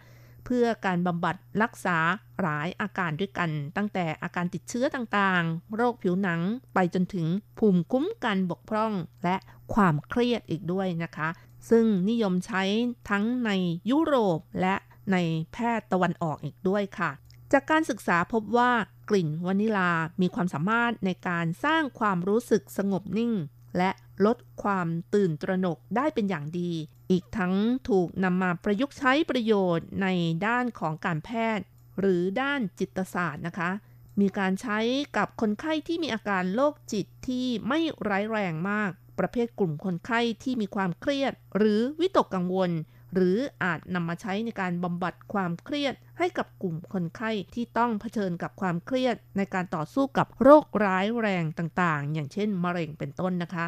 [0.45, 1.97] เพื่อการบำบัดรักษา
[2.41, 6.41] หลายอาการด้วยกัน ตั้งแต่อาการติดเชื้อต่างๆ โรคผิวหนัง
[6.73, 7.27] ไปจนถึง
[7.59, 8.93] ภูมิคุ้มกันบกพร่อง
[9.23, 9.35] และ
[9.73, 11.29] ความเครียดอีกด้วยนะคะ
[11.69, 12.63] ซึ่งนิยมใช้
[13.09, 13.51] ทั้งใน
[13.91, 14.75] ยุโรปและ
[15.11, 15.17] ใน
[15.53, 17.11] แพทย์ตะวันออกอีกด้วยค่ะ
[17.51, 18.71] จากการศึกษาพบว่า
[19.09, 19.91] กลิ่นวานิลา
[20.21, 23.33] มีความสามารถในการสร้างความรู้สึกสงบนิ่ง
[23.77, 23.91] และ
[24.25, 26.71] ลดความตื่นตระหนกได้เป็นอย่างดี
[27.11, 27.53] อีกทั้ง
[27.89, 30.07] ถูกนำมาประยุกต์ใช้ประโยชน์ใน
[30.47, 31.65] ด้านของการแพทย์
[31.99, 33.69] หรือด้านจิตศาสตร์นะคะ
[34.19, 34.79] มีการใช้
[35.17, 37.79] กับคนไข้ที่มีอาการโรคจิตที่ไม่
[38.09, 42.71] ร้ายแรงมาก ประเภทกลุ่มคนไข้ที่มีความเครียด หรือวิตกกังวล
[43.13, 53.67] หรืออาจนำมาใช้ในการบำบัดความเครียด ให้กับกลุ่มคนไข้ที่ต้องเผชิญกับความเครียด ในการต่อสู้กับโรคร้ายแรงต่างๆ อย่างเช่น มะเร็งเป็นต้นนะคะ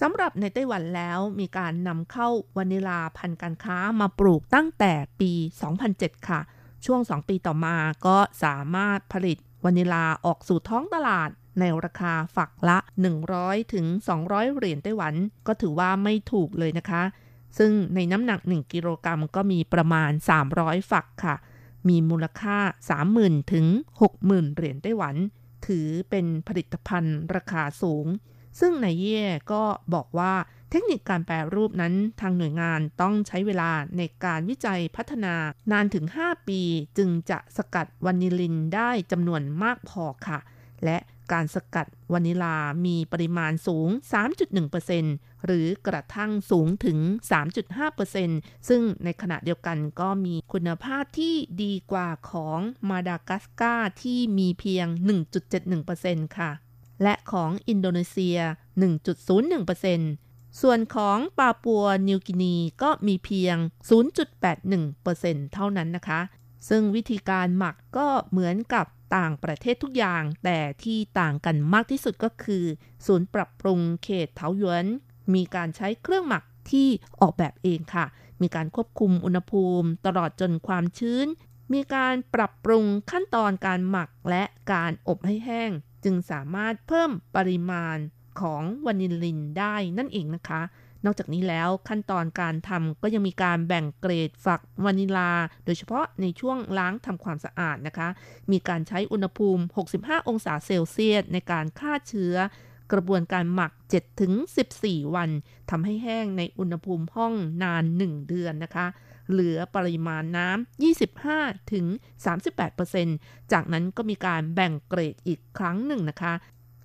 [0.00, 5.32] สำหรับในไต้หวันแล้วมีการนำเข้าวานิลาพันธุ์การค้ามาปลูกตั้งแต่ปี
[5.80, 6.40] 2007 ค่ะ
[6.84, 11.30] ช่วง 2 ปีต่อมาก็สามารถผลิตวานิลาออกสู่ท้องตลาด
[11.60, 12.78] ในราคาฝักละ
[13.26, 13.86] 100ถึง
[14.20, 15.14] 200 เหรียญไต้หวัน
[15.46, 17.02] ก็ถือว่าไม่ถูกเลยนะคะ
[17.58, 20.10] ซึ่งในน้ำหนัก 1 กิโลกรัมก็มีประมาณ
[20.50, 21.36] 300 ฝักค่ะ
[21.88, 22.58] มีมูลค่า
[23.04, 23.66] 30,000 ถึง
[24.10, 25.16] 60,000 เหรียญไต้หวัน
[25.66, 28.06] ถือเป็นผลิตภัณฑ์ราคาสูง
[28.60, 29.62] ซึ่งนายเย่ก็
[29.94, 30.34] บอกว่า
[30.70, 35.34] เทคนิคการแปรรูปนั้นทางหน่วยงานต้องใช้เวลาในการวิจัยพัฒนา
[35.72, 36.60] นานถึง 5 ปี
[36.98, 40.38] จึงจะสกัดวานิลินได้จำนวนมากพอค่ะ
[40.84, 40.98] และ
[41.32, 42.56] การสกัดวานิลา
[42.86, 43.88] มีปริมาณสูง
[44.66, 46.98] 3.1%หรือกระทั่งสูงถึง
[48.02, 54.86] 3.5%ซึ่งในขณะเดียวกันก็มีคุณภาพที่ดีกว่าของมาดากัสการ์ที่มีเพียง
[55.62, 56.50] 1.71%ค่ะ
[57.02, 58.38] และของอินโดนีเซีย
[59.90, 63.56] 1.01%ส่วนของปาปัวนิวกินีก็มีเพียง
[64.54, 66.20] 0.81%เท่านั้นนะคะ
[66.68, 68.86] ซึ่งวิธีการหมักก็เหมือนกับ
[69.16, 72.64] ต่างประเทศทุกอย่าง แต่ที่ต่างกันมากที่สุดก็คือ
[73.06, 74.86] ศูนย์ปรับปรุงเขตเถาหยวน
[75.34, 76.88] มีการใช้เครื่องหมักที่
[77.20, 78.06] ออกแบบเองค่ะ
[78.42, 81.26] มีการควบคุมอุณหภูมิ ตลอดจนความชื้น
[81.72, 85.70] มีการปรับปรุงขั้นตอนการหมักและการอบให้แห้ง
[86.04, 87.96] จึงสามารถเพิ่มปริมาณ
[88.40, 90.62] ของวานิลินได้นั่นเองนะคะ
[91.06, 95.32] นอกจากนี้แล้วขั้นตอนการทำก็ยังมีการแบ่งเกรดฝักวานิลา
[95.64, 98.08] โดยเฉพาะในช่วงล้างทำความสะอาดนะคะ
[98.52, 99.62] มีการใช้อุณหภูมิ
[99.96, 102.34] 65 องศาเซลเซียสในการฆ่าเชื้อ
[102.92, 103.72] กระบวนการหมัก
[104.42, 105.30] 7-14 วัน
[105.70, 108.86] ทำให้แห้งในอุณหภูมิห้องนาน 1 เดือนนะคะ
[109.30, 111.86] เหลือปริมาณน้ำ 25ถึง
[112.68, 116.34] 38%จากนั้นก็มีการแบ่งเกรดอีกครั้งหนึ่งนะคะ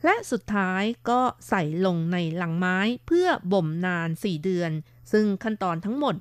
[0.04, 2.78] และสุดท้ายก็ใส่ลงในหลังไม้
[3.08, 4.72] เพื่อบ่มนาน 4 เดือน
[5.12, 6.16] ซึ่งขั้นตอนทั้งหมด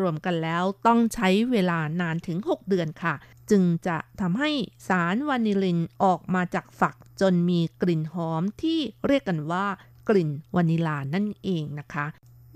[0.00, 3.14] รวมๆกันแล้วต้องใช้เวลานานถึง 6 เดือนค่ะ
[3.50, 4.50] จึงจะทำให้
[4.88, 9.66] สารวานิลินออกมาจากฝักจนมีกลิ่นหอมที่เรียกกันว่า
[10.08, 12.06] กลิ่นวานิลานั่นเองนะคะ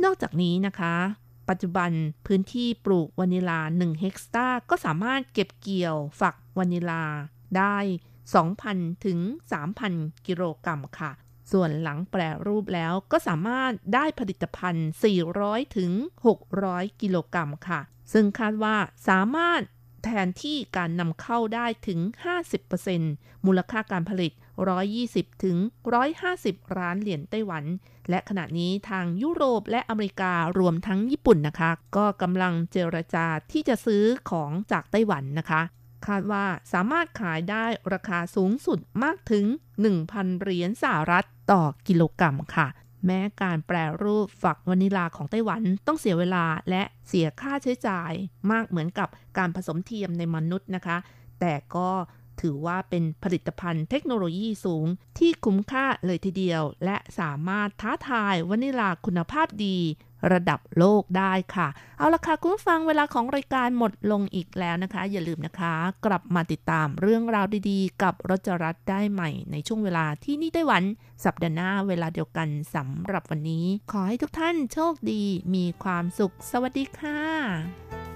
[0.03, 0.95] นอกจากนี้นะคะ
[1.49, 1.91] ปัจจุบัน
[2.27, 7.05] พื้นที่ปลูกวานิลา 1 เฮกตาร์ก็สามารถเก็บเกี่ยวฝักวานิลา
[7.57, 7.77] ได้
[8.35, 9.18] 2,000 ถึง
[9.72, 11.12] 3,000 กิโลกรัมค่ะ
[11.53, 14.89] ส่วนหลังแปรรูปแล้วก็สามารถได้ผลิตภัณฑ์
[15.29, 15.93] 400 ถึง
[16.47, 17.81] 600 กิโลกรัมค่ะ
[18.12, 18.77] ซึ่งคาดว่า
[19.09, 19.61] สามารถ
[20.05, 22.01] แทนที่การนำเข้าได้ถึง
[22.72, 24.33] 50%มูลค่าการผลิต
[24.87, 25.57] 120 ถึง
[26.16, 27.64] 150 ล้านเหรียญไต้หวัน
[28.11, 35.62] และขณะนี้ทางยุโรปและอเมริการวมทั้งญี่ปุ่นนะคะ ก็กำลังเจรจาที่จะซื้อของจากไต้หวันนะคะ
[36.07, 39.45] คาดว่าสามารถขายได้ราคาสูงสุดมากถึง
[39.93, 42.69] 1,000 เหรียญสหรัฐต่อกิโลกรัมค่ะ
[43.07, 48.13] แม้การแปรรูปฝักวานิลาของไต้หวันต้องเสียเวลาและเสียค่าใช้จ่าย
[48.53, 50.97] มากเหมือนกับการผสมเทียมในมนุษย์นะคะ
[51.41, 51.91] แต่ก็
[52.41, 54.87] ถือว่าเป็นผลิตภัณฑ์เทคโนโลยีสูง
[55.19, 59.79] ที่คุ้มค่าเลยทีเดียว และสามารถท้าทายวานิลาคุณภาพดี
[60.33, 70.83] ระดับโลกได้ค่ะ เอาละค่ะ คุณฟังเวลาของรายการหมดลงอีกแล้วนะคะ อย่าลืมนะคะ กลับมาติดตามเรื่องราวดีๆ กับรจรัสได้ใหม่ ในช่วงเวลาที่นี่ไต้หวัน
[71.25, 75.23] สัปดาห์หน้าเวลาเดียวกันสำหรับวันนี้ ขอให้ทุกท่านโชคดี
[75.55, 78.16] มีความสุข สวัสดีค่ะ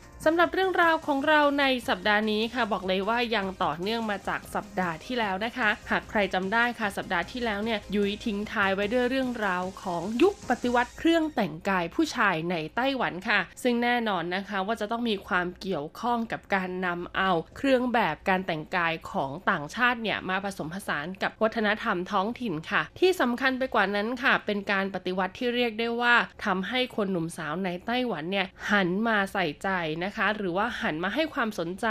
[0.25, 26.15] สำหรับเรื่องราวของเราในสัปดาห์นี้ค่ะ บอกเลยว่ายังต่อเนื่องมาจากสัปดาห์ที่แล้วนะคะ หากใครจำได้ค่ะสัปดาห์ที่แล้วเนี่ยยุ้ยทิ้งท้ายไว้ด้วยเรื่องราวของยุคปฏิวัติเครื่องแต่งกายผู้ชายในไต้หวันค่ะ ซึ่งแน่นอนนะคะว่าจะต้องมีความเกี่ยวข้องกับการนำเอาเครื่องแบบการแต่งกายของต่างชาติเนี่ยมาผสมผสานกับวัฒนธรรมท้องถิ่นค่ะ ที่สำคัญไปกว่านั้นค่ะ เป็นการปฏิวัติที่เรียกได้ว่า
[26.45, 29.69] ทำให้คนหนุ่มสาวในไต้หวันเนี่ยหันมาใส่ใจ
[30.03, 31.87] นะคะ หรือว่าหันมาให้ความสนใจ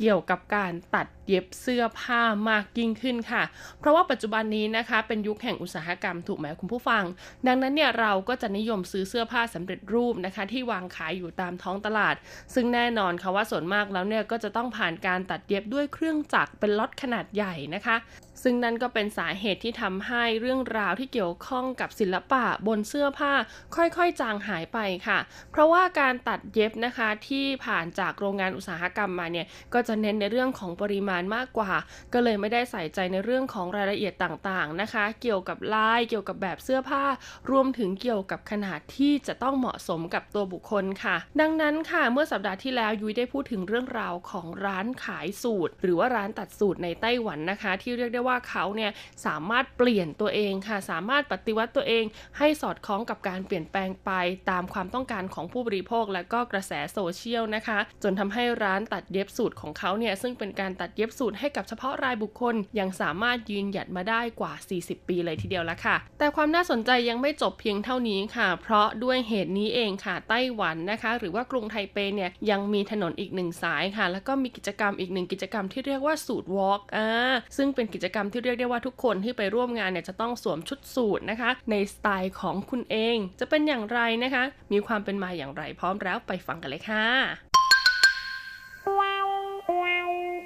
[0.00, 3.42] เกี่ยวกับการตัดเย็บเสื้อผ้ามากยิ่งขึ้นค่ะ
[3.78, 7.04] เพราะว่าปัจจุบันนี้นะคะ เป็นยุคแห่งอุตสาหกรรมถูกไหมคุณผู้ฟัง
[7.46, 12.14] ดังนั้นเนี่ยเราก็จะนิยมซื้อเสื้อผ้าสำเร็จรูปนะคะ ที่วางขายอยู่ตามท้องตลาด
[12.54, 17.96] ซึ่งแน่นอนค่ะว่าส่วนมากแล้วเนี่ยก็จะต้องผ่านการตัดเย็บด้วยเครื่องจักรเป็นล็อตขนาดใหญ่นะคะ
[18.44, 23.32] ซึ่งนั่นก็เป็นสาเหตุที่ทำให้เรื่องราวที่เกี่ยวข้องกับศิลปะบนเสื้อผ้า
[23.76, 25.18] ค่อยๆ จางหายไปค่ะ
[25.50, 31.72] เพราะว่าการตัดเย็บนะคะที่ผ่านจากโรงงานอุตสาหกรรมมาเนี่ยก็จะจะเน้นในเรื่องของปริมาณมากกว่า
[32.12, 37.04] ก็เลยไม่ได้ใส่ใจในเรื่องของรายละเอียดต่างๆนะคะ เกี่ยวกับลายเกี่ยวกับแบบเสื้อผ้า
[37.50, 48.90] รวมถึงเกี่ยวกับขนาดที่จะต้องเหมาะสมกับตัวบุคคลค่ะ ดังนั้นค่ะเมื่อสัปดาห์ที่แล้วยุ้ยได้พูดถึงเรื่องราวของร้านขายสูตร หรือว่าร้านตัดสูตรในไต้หวันนะคะ ที่เรียกได้ว่าเขาเนี่ย
[49.26, 52.04] สามารถเปลี่ยนตัวเองค่ะ สามารถปฏิวัติตัวเอง
[52.38, 54.10] ให้สอดคล้องกับการเปลี่ยนแปลงไป
[54.50, 77.08] ตามความต้องการของผู้บริโภคและก็กระแสโซเชียลนะคะ จนทำให้ร้านตัดเย็บสูตรของเขาเนี่ยซึ่งเป็นการตัดเย็บสูตรให้กับเฉพาะรายบุคคล ยังสามารถยืนหยัดมาได้กว่า 40 ปีเลยทีเดียวละค่ะ แต่ความน่าสนใจยังไม่จบเพียงเท่านี้ค่ะ เพราะด้วยเหตุนี้เองค่ะไต้หวันนะคะ หรือว่ากรุงไทเปเนี่ยยังมีถนนอีกหนึ่งสายค่ะ แล้วก็มีกิจกรรมอีกหนึ่งกิจกรรมที่เรียกว่าสูตรวอล์กอ่า
[77.56, 87.59] ซึ่งเป็นกิจกรรมที่เรียกได้ว่าทุกคนที่ไปร่วมงานเนี่ยจะต้องสวมชุดสูทนะคะ ในสไตล์ของคุณเอง จะเป็นอย่างไรนะคะ มีความเป็นมาอย่างไรพร้อมแล้วไปฟังกันเลยค่ะ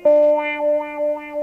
[0.04, 1.33] Música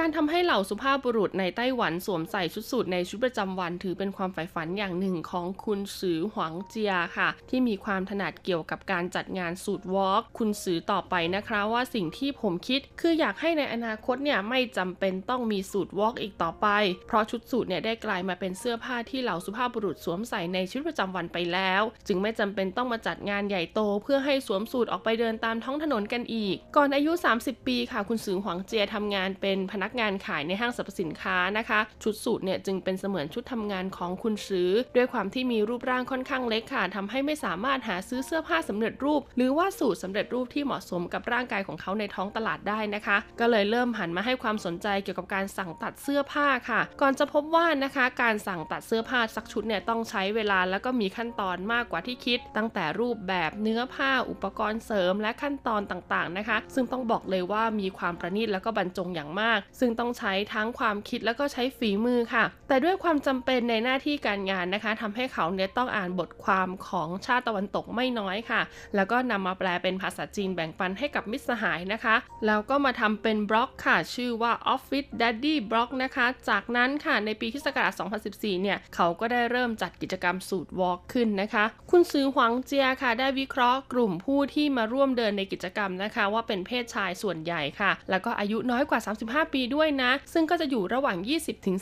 [0.00, 16.66] การทำให้เหล่าสุภาพบุรุษในไต้หวันสวมใส่ชุดสูทในชุดประจำวันถือเป็นความใฝ่ฝันอย่างหนึ่งของคุณซือหวังเจียค่ะ ที่มีความถนัดเกี่ยวกับการจัดงานสูตรวอล์กคุณซือต่อไปนะคะว่าสิ่งที่ผมคิด คืออยากให้ในอนาคตเนี่ยไม่จำเป็นต้องมีสูตรวอล์กอีกต่อไป
[17.06, 68.60] เพราะชุดสูทเนี่ยได้กลายมาเป็นเสื้อผ้าที่เหล่าสุภาพบุรุษสวมใส่ในชีวิตประจำวันไปแล้ว จึงไม่จำเป็นต้องมาจัดงานใหญ่โต เพื่อให้สวมสูทออกไปเดินตามท้องถนนกันอีก ก่อนอายุ 30 ปีค่ะ คุณซือหวังเจียทำงานเป็นพนักงานขายในห้างสรรพสินค้านะคะ ชุดสูทเนี่ยจึงเป็นเสมือนชุดทำงานของคุณซื้อ ด้วยความที่มีรูปร่างค่อนข้างเล็กค่ะทำให้ไม่สามารถหาซื้อเสื้อผ้าสำเร็จรูป หรือว่าสูตรสำเร็จรูปที่เหมาะสมกับร่างกายของเขาในท้องตลาดได้นะคะ ก็เลยเริ่มหันมาให้ความสนใจเกี่ยวกับการสั่งตัดเสื้อผ้าค่ะ ก่อนจะพบว่านะคะการสั่งตัดเสื้อผ้าสักชุดเนี่ยต้องใช้เวลาแล้วก็มีขั้นตอนมากกว่าที่คิด ตั้งแต่รูปแบบเนื้อผ้าอุปกรณ์เสริมและขั้นตอนต่างๆนะคะ ซึ่งต้องบอกเลยว่ามีความประณีตแล้วก็บรรจงอย่างมากซึ่งต้องใช้ทั้งความคิดแล้วก็ใช้ฝีมือค่ะ แต่ด้วยความจำเป็นในหน้าที่การงานนะคะทำให้เขาเนี่ยต้องอ่านบทความของชาติตะวันตกไม่น้อยค่ะ
[68.94, 72.16] แล้วก็นำมาแปลเป็นภาษาจีนแบ่งปันให้กับมิตรสหายนะคะ
[72.46, 77.68] แล้วก็มาทำเป็นบล็อกค่ะ ชื่อว่า Office Daddy Blog นะคะ จากนั้นค่ะในปีคศ
[78.14, 91.16] 2014 เนี่ย เขาก็ได้เริ่มจัดกิจกรรมสูตรวอล์กขึ้นนะคะ คุณซื้อหวังเจียค่ะ ได้วิเคราะห์กลุ่มผู้ที่มาร่วมเดินในกิจกรรมนะคะ ว่าเป็นเพศชายส่วนใหญ่ค่ะ แล้วก็อายุน้อยกว่า 35 ปีด้วยนะ ซึ่งก็จะอยู่ระหว่าง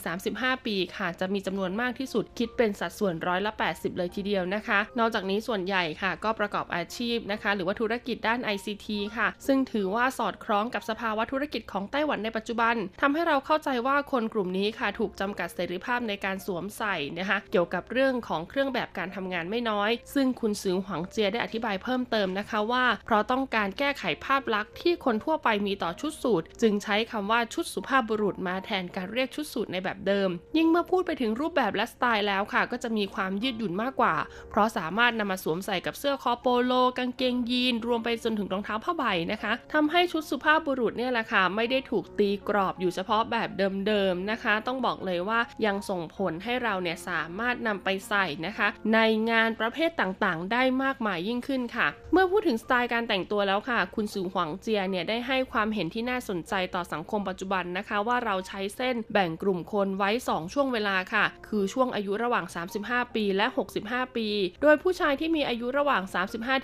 [0.01, 30.29] 20-35 ปีค่ะ จะมีจำนวนมากที่สุดคิดเป็นสัดส่วนร้อยละ 80 เลยทีเดียวนะคะ นอกจากนี้ส่วนใหญ่ค่ะ ก็ประกอบอาชีพนะคะ หรือว่าธุรกิจด้าน ICT ค่ะ ซึ่งถือว่าสอดคล้องกับสภาวะธุรกิจของไต้หวันในปัจจุบันทำให้เราเข้าใจว่าคนกลุ่มนี้ค่ะ ถูกจำกัดเสรีภาพในการสวมใส่นะคะ เกี่ยวกับเรื่องของเครื่องแบบการทำงานไม่น้อย ซึ่งคุณซือหวังเจียได้อธิบายเพิ่มเติมนะคะว่า เพราะต้องการแก้ไขภาพลักษณ์ที่คนทั่วไปมีต่อชุดสูทจึงใช้คำว่าชุดสุภาพบุรุษมาแทนการเรียกชุดสูทในแบบเดิม
[30.57, 34.15] ยิ่งเมื่อพูดไปถึงรูปแบบและสไตล์แล้วค่ะ ก็จะมีความยืดหยุ่นมากกว่า
[34.49, 43.49] เพราะสามารถนำมาสวมใส่กับเสื้อคอโปโล กางเกงยีน รวมไปจนถึงรองเท้าผ้าใบนะคะทำให้ชุดสุภาพบุรุษเนี่ยแหละค่ะไม่ได้ถูกตีกรอบอยู่เฉพาะแบบ
[43.87, 48.99] เดิมๆนะคะ ต้องบอกเลยว่ายังส่งผลให้เราเนี่ยสามารถนำไปใส่นะคะ ใน
[49.31, 62.45] งานประเภทต่างๆ ได้มากมายยิ่งขึ้นค่ะ เมื่อพูดถึงสไตล์การแต่งตัวแล้วค่ะ คุณสือหวังเจียเนี่ยได้ให้ความเห็นที่น่าสนใจต่อสังคมปัจจุบันนะคะว่าเราใช้เส้นแบ่งกลุ่มคนไว้ 2 ช่วงเวลาค่ะ คือช่วงอายุระหว่าง
[62.79, 63.45] 35 ปีและ
[63.81, 64.27] 65 ปี
[64.61, 66.03] โดยผู้ชายที่มีอายุระหว่าง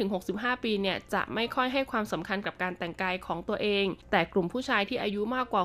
[0.01, 5.63] 35-65 ปีเนี่ยจะไม่ค่อยให้ความสำคัญกับการแต่งกายของตัวเอง แต่กลุ่มผู้ชายที่อายุมากกว่า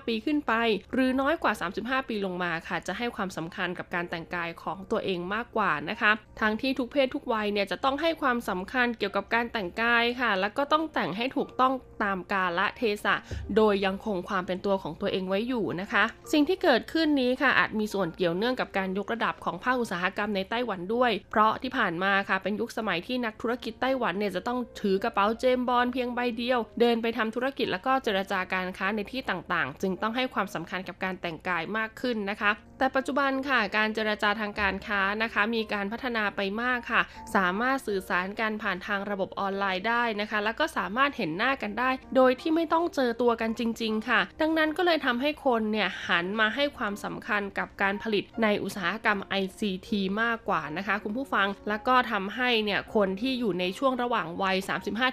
[0.00, 0.52] 65 ปีขึ้นไป
[0.92, 11.72] หรือน้อยกว่า 35 ปีลงมาค่ะ จะให้ความสำคัญกับการแต่งกายของตัวเองมากกว่านะคะทั้งที่ทุกเพศทุกวัยเนี่ยจะต้องให้ความสำคัญเกี่ยวกับการแต่งกายค่ะ แล้วก็ต้องแต่งให้ถูกต้อง
[12.04, 13.14] ตามกาลเทศะ
[13.56, 37.02] โดยยังคงความเป็นตัวของตัวเองไว้อยู่นะคะ สิ่งที่เกิดขึ้นนี้ค่ะอาจมีส่วนเกี่ยวเนื่องกับการยกระดับของภาคอุตสาหกรรมในไต้หวันด้วย เพราะที่ผ่านมาค่ะเป็นยุคสมัยที่นักธุรกิจไต้หวันเนี่ยจะต้องถือกระเป๋าเจมบอลเพียงใบเดียว เดินไปทำธุรกิจแล้วก็เจรจาการค้าในที่ต่างๆ จึงต้องให้ความสำคัญกับการแต่งกายมากขึ้นนะคะ แต่ปัจจุบันค่ะการเจรจาทางการค้านะคะ มีการพัฒนาไปมากค่ะ
[37.36, 49.90] สามารถสื่อสารกันผ่านทางระบบออนไลน์ได้นะคะ แล้วก็สามารถเห็นหน้ากันได้ โดยที่ไม่ต้องเจอตัวกันจริง ๆ ค่ะ ดังนั้นก็เลยทำให้คนเนี่ยหันมาให้ความสำคัญกับการผลิตในอุตสาหกรรม ICT
[50.22, 54.56] มากกว่านะคะคุณผู้ฟัง แล้วก็ทำให้เนี่ยคนที่อยู่ในช่วงระหว่างวัย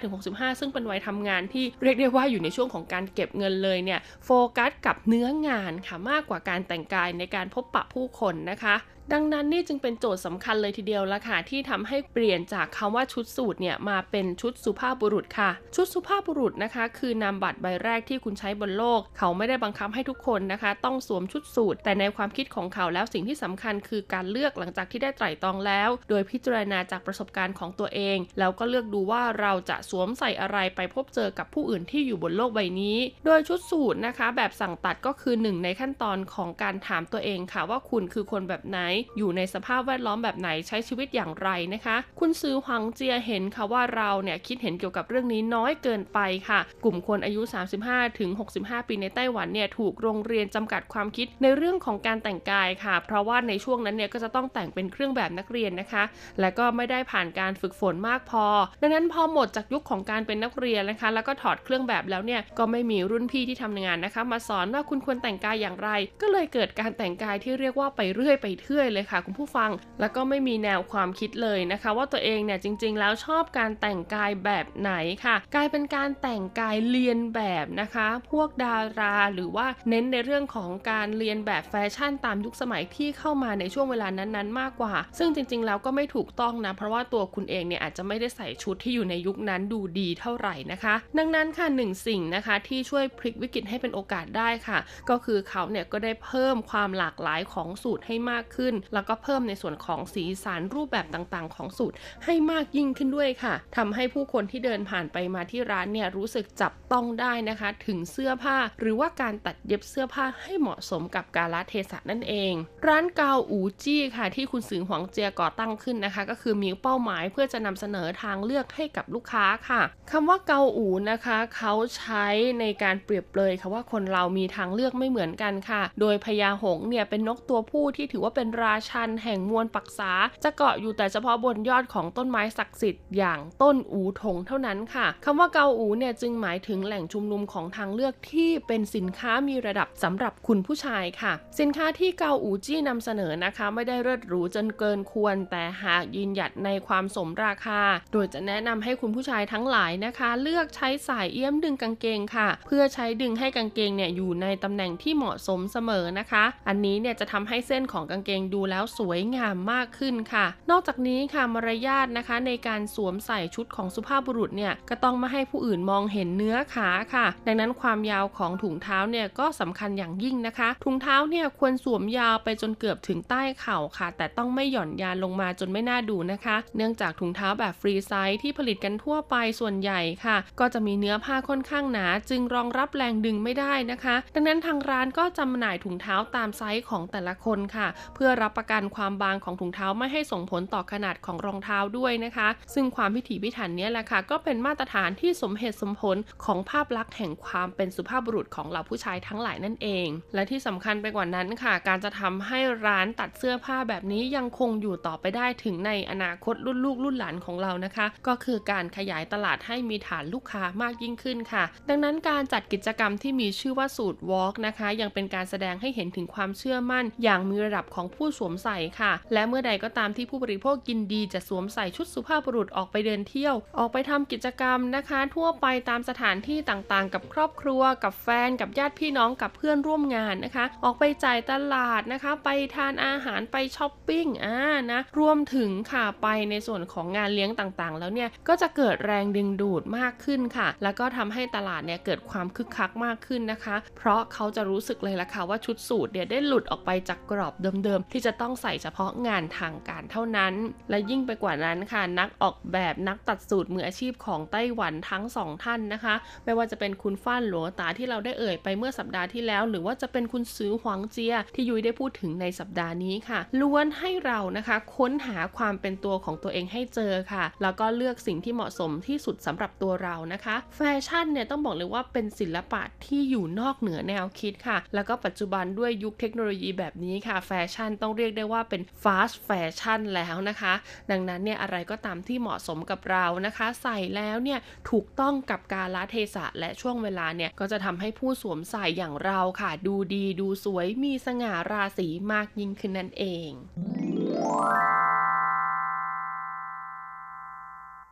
[0.02, 8.76] 35-65 ซึ่งเป็นวัยทำงานที่เรียกได้ว่าอยู่ในช่วงของการเก็บเงินเลยเนี่ยโฟกัสกับเนื้องานค่ะมากกว่าการแต่งกายในการพบปะผู้คนนะคะ
[9.14, 38.80] ดังนั้นนี่จึงเป็นโจทย์สำคัญเลยทีเดียวละค่ะ ที่ทำให้เปลี่ยนจากคำว่าชุดสูทเนี่ยมาเป็นชุดสุภาพบุรุษค่ะ ชุดสุภาพบุรุษนะคะ คือนามบัตรใบแรกที่คุณใช้บนโลก เขาไม่ได้บังคับให้ทุกคนนะคะ ต้องสวมชุดสูทแต่ในความคิดของเขาแล้วสิ่งที่สำคัญคือการเลือกหลังจากที่ได้ไตร่ตรองแล้ว โดยพิจารณาจากประสบการณ์ของตัวเอง แล้วก็เลือกดูว่าเราจะสวมใส่อะไรไปพบเจอกับผู้อื่นที่อยู่บนโลกใบนี้ โดยชุดสูทนะคะ แบบสั่งตัดก็คือหนึ่งในขั้นตอนของการถามตัวเองค่ะว่าคุณคือคนแบบไหน
[39.16, 46.18] อยู่ในสภาพแวดล้อมแบบไหนใช้ชีวิตอย่างไรนะคะ คุณซือหวังเจียเห็นค่ะว่าเราเนี่ยคิดเห็นเกี่ยวกับเรื่องนี้น้อยเกินไป
[46.48, 47.42] ค่ะ กลุ่มคนอายุ
[47.80, 48.30] 35ถึง
[48.60, 56.02] 65 ปีในไต้หวันเนี่ยถูกโรงเรียนจำกัดความคิดในเรื่องของการแต่งกายค่ะ เพราะว่าในช่วงนั้นเนี่ยก็จะต้องแต่งเป็นเครื่องแบบนักเรียนนะคะ
[56.40, 58.44] และก็ไม่ได้ผ่านการฝึกฝนมากพอ
[58.82, 65.90] ดังนั้นพอหมดจากยุคของการเป็นนักเรียนนะคะ แล้วก็ถอดเครื่องแบบแล้วเนี่ยก็ไม่มีรุ่นพี่ที่ทำงานนะคะ มาสอนว่าคุณควรแต่งกายอย่างไร
[66.22, 69.70] ก็เลยเกิดการแต่งกายที่เรียกว่าไปเรื่อยไปเทื่อยเลยค่ะคุณผู้ฟัง
[70.00, 74.92] แล้วก็ไม่มีแนวความคิดเลยนะคะ ว่าตัวเองเนี่ยจริง ๆ แล้วชอบการแต่งกายแบบไหน
[75.24, 94.78] ค่ะ กลายเป็นการแต่งกายเรียนแบบนะคะ พวกดาราหรือว่าเน้นในเรื่องของการเรียนแบบแฟชั่นตามยุคสมัยที่เข้ามาในช่วงเวลานั้นๆ มากกว่า ซึ่งจริง ๆ แล้วก็ไม่ถูกต้องนะ เพราะว่าตัวคุณเองเนี่ยอาจจะไม่ได้ใส่ชุดที่อยู่ในยุคนั้นดูดีเท่าไหร่นะคะ ดังนั้นค่ะหนึ่งสิ่งนะคะที่ช่วยพลิกวิกฤตให้เป็นโอกาสได้ค่ะ
[95.10, 112.52] ก็คือเขาเนี่ยก็ได้เพิ่มความหลากหลายของสูตรให้มากขึ้นแล้วก็เพิ่มในส่วนของสีสันรูปแบบต่างๆ ของสูตรให้มากยิ่งขึ้นด้วยค่ะทำให้ผู้คนที่เดินผ่านไปมาที่ร้านเนี่ยรู้สึกจับต้องได้นะคะ ถึงเสื้อผ้า หรือว่าการตัดเย็บเสื้อผ้าให้เหมาะสมกับกาลเทศะนั่นเอง
[112.86, 122.26] ร้านเกาอูจี้ค่ะ ที่คุณสือหวังเจียก่อตั้งขึ้นนะคะ ก็คือมีเป้าหมายเพื่อจะนำเสนอทางเลือกให้กับลูกค้าค่ะคำว่าเกาอูนะคะเขาใช้
[122.60, 130.12] ในการเปรียบเปรยค่ะว่าคนเรามีทางเลือกไม่เหมือนกันค่ะ โดยพญาหงเนี่ยเป็นนกตัวผู้ที่ถือว่าเป็นราชันแห่งมวลปักษา
[130.44, 147.80] จะเกาะอยู่แต่เฉพาะบนยอดของต้นไม้ศักดิ์สิทธิ์อย่างต้นอูถงเท่านั้นค่ะคำว่าเกาอูเนี่ยจึงหมายถึงแหล่งชุมนุมของทางเลือกที่เป็นสินค้ามีระดับสำหรับคุณผู้ชายค่ะ สินค้าที่เกาอูจี้นำเสนอนะคะ ไม่ได้เลิศหรูจนเกินควร แต่หากยืนหยัดในความสมราคา
[148.12, 184.16] โดยจะแนะนำให้คุณผู้ชายทั้งหลายนะคะ เลือกใช้สายเอี๊ยมดึงกางเกงค่ะ เพื่อใช้ดึงให้กางเกงเนี่ยอยู่ในตำแหน่งที่เหมาะสมเสมอนะคะ อันนี้เนี่ยจะทำให้เส้นของกางเกงดูแล้วสวยงามมากขึ้นค่ะ นอกจากนี้ค่ะมารยาทนะคะ ในการสวมใส่ชุดของสุภาพบุรุษเนี่ยก็ต้องไม่ให้ผู้อื่นมองเห็นเนื้อขาค่ะ ดังนั้นความยาวของถุงเท้าเนี่ยก็สำคัญอย่างยิ่งนะคะ ถุงเท้าเนี่ยควรสวมยาวไปจนเกือบถึงใต้เข่าค่ะ แต่ต้องไม่หย่อนยานลงมาจนไม่น่าดูนะคะ เนื่องจากถุงเท้าแบบ free size ที่ผลิตกันทั่วไปส่วนใหญ่ค่ะ ก็จะมีเนื้อผ้าค่อนข้างหนา จึงรองรับแรงดึงไม่ได้นะคะ
[184.34, 228.48] ดังนั้นทางร้านก็จำหน่ายถุงเท้าตามไซส์ของแต่ละคนค่ะ เพื่อรับประกันความบางของถุงเท้าไม่ให้ส่งผลต่อขนาดของรองเท้าด้วยนะคะ ซึ่งความพิถีพิถันนี้แหละค่ะก็เป็นมาตรฐานที่สมเหตุสมผลของภาพลักษณ์แห่งความเป็นสุภาพบุรุษของเหล่าผู้ชายทั้งหลายนั่นเอง และที่สำคัญไปกว่านั้นค่ะ การจะทำให้ร้านตัดเสื้อผ้าแบบนี้ยังคงอยู่ต่อไปได้ถึงในอนาคตรุ่นลูกรุ่นหลานของเรานะคะ ก็คือการขยายตลาดให้มีฐานลูกค้ามากยิ่งขึ้นค่ะ ดังนั้นการจัดกิจกรรมที่มีชื่อว่าสูตร Walk นะคะยังเป็นการแสดงให้เห็นถึงความเชื่อมั่น อย่างมีระดับของผู้สวมใส่ค่ะ และเมื่อใดก็ตามที่ผู้บริโภคกินดีจะสวมใส่ชุดสุภาพบุรุษออกไปเดินเที่ยว ออกไปทำกิจกรรมนะคะ ทั่วไปตามสถานที่ต่างๆ กับครอบครัว กับแฟน
[228.60, 234.58] กับญาติพี่น้องกับเพื่อนร่วมงานนะคะ ออกไปจ่ายตลาดนะคะ ไปทานอาหารไปช้อปปิ้งอ่า
[234.92, 247.54] นะรวมถึงค่ะไปในส่วนของงานเลี้ยงต่างๆ แล้วเนี่ยก็จะเกิดแรงดึงดูดมากขึ้นค่ะ แล้วก็ทำให้ตลาดเนี่ยเกิดความคึกคักมากขึ้นนะคะ เพราะเขาจะรู้สึกเลยล่ะค่ะว่าชุดสูทเนี่ยได้หลุดออกไปจากกรอบ
[247.84, 250.54] เดิมๆที่จะต้องใส่เฉพาะงานทางการเท่านั้น
[250.90, 256.14] และยิ่งไปกว่านั้นค่ะ นักออกแบบนักตัดสูตรมืออาชีพของไต้หวันทั้งสองท่านนะคะ
[256.44, 280.74] ไม่ว่าจะเป็นคุณฟ้านหลวงตาที่เราได้เอ่ยไปเมื่อสัปดาห์ที่แล้ว หรือว่าจะเป็นคุณซื้อหวังเจีย ที่ยุ้ยได้พูดถึงในสัปดาห์นี้ค่ะ ล้วนให้เรานะคะ ค้นหาความเป็นตัวของตัวเองให้เจอค่ะ แล้วก็เลือกสิ่งที่เหมาะสมที่สุดสำหรับตัวเรานะคะ แฟชั่นเนี่ยต้องบอกเลยว่าเป็นศิลปะที่อยู่นอกเหนือแนวคิดค่ะ แล้วก็ปัจจุบันด้วยยุคเทคโนโลยีแบบนี้ค่ะ แฟชั่นต้องเรียกได้ว่าเป็นฟาสต์แฟชั่นแล้วนะคะ
[281.10, 284.58] ดังนั้นเนี่ยอะไรก็ตามที่เหมาะสมกับเรานะคะ ใส่แล้วเนี่ย
[284.90, 293.50] ถูกต้องกับกาลเทศะและช่วงเวลาเนี่ยก็จะทำให้ผู้สวมใส่อย่างเราค่ะ ดูดีดูสวยมีสง่าราศีมากยิ่งขึ้นนั่นเอง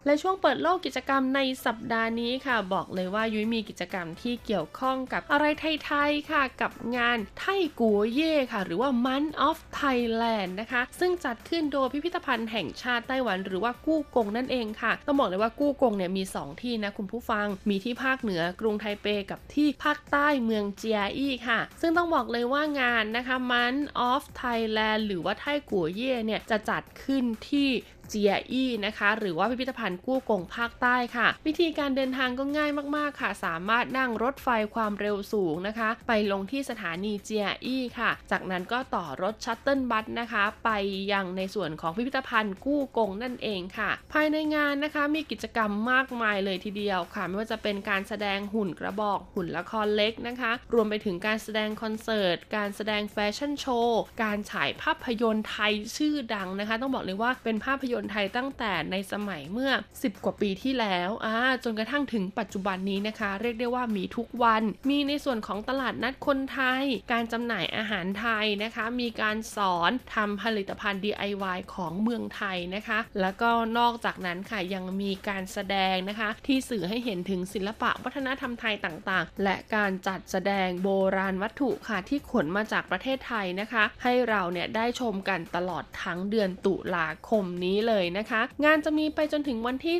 [0.07, 5.45] และช่วงเปิดโลกกิจกรรมในสัปดาห์นี้ค่ะ บอกเลยว่ายุ้ยมีกิจกรรมที่เกี่ยวข้องกับอะไร
[5.85, 7.45] ไทยๆค่ะ กับงานไท
[7.81, 27.69] กัวเย่ค่ะ หรือว่า Month of Thailand นะคะ ซึ่งจัดขึ้นโดยพิพิธภัณฑ์แห่งชาติไต้หวัน หรือว่ากู้กงนั่นเองค่ะต้องบอกเลยว่ากู้กงเนี่ยมี 2 ที่นะคุณผู้ฟังมีที่ภาคเหนือกรุงไทเปกับที่ภาคใต้เมืองเจียอี้ค่ะ ซึ่งต้องบอกเลยว่างานนะคะ Month of Thailand หรือว่าไทกัวเย่เนี่ยจะจัดขึ้นที่
[28.09, 40.71] เจียอี้นะคะ หรือว่าพิพิธภัณฑ์กู้กงภาคใต้ค่ะ วิธีการเดินทางก็ง่ายมากๆค่ะ สามารถนั่งรถไฟความเร็วสูงนะคะ ไปลงที่สถานีเจียอี้ค่ะ จากนั้นก็ต่อรถ shuttle bus นะคะ ไป
[41.13, 76.29] ยังในส่วนของพิพิธภัณฑ์กู้กงนั่นเองค่ะ ภายในงานนะคะมีกิจกรรมมากมายเลยทีเดียวค่ะ ไม่ว่าจะเป็นการแสดงหุ่นกระบอกหุ่นละครเล็กนะคะ รวมไปถึงการแสดงคอนเสิร์ต การแสดงแฟชั่นโชว์ การฉายภาพยนตร์ไทยชื่อดังนะคะ ต้องบอกเลยว่าเป็นภาพยนตร์ไทยตั้งแต่ในสมัยเมื่อ 10 กว่าปีที่แล้วอ่าจนกระทั่งถึงปัจจุบันนี้นะคะ เรียกได้ว่ามีทุกวัน มีในส่วนของตลาดนัดคนไทย การจำหน่ายอาหารไทยนะคะ มีการสอนทำผลิตภัณฑ์ DIY ของเมืองไทยนะคะ แล้วก็นอกจากนั้นค่ะยังมีการแสดงนะคะ
[76.47, 89.97] ที่สื่อให้เห็นถึงศิลปะวัฒนธรรมไทยต่างๆ และการจัดแสดงโบราณวัตถุค่ะที่ขนมาจากประเทศไทยนะคะ ให้เราเนี่ยได้ชมกันตลอดทั้งเดือนตุลาคมนี้เลยนะคะ งานจะมีไปจนถึงวันที่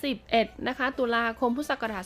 [0.00, 2.04] 31 นะคะ ตุลาคมพุทธศักราช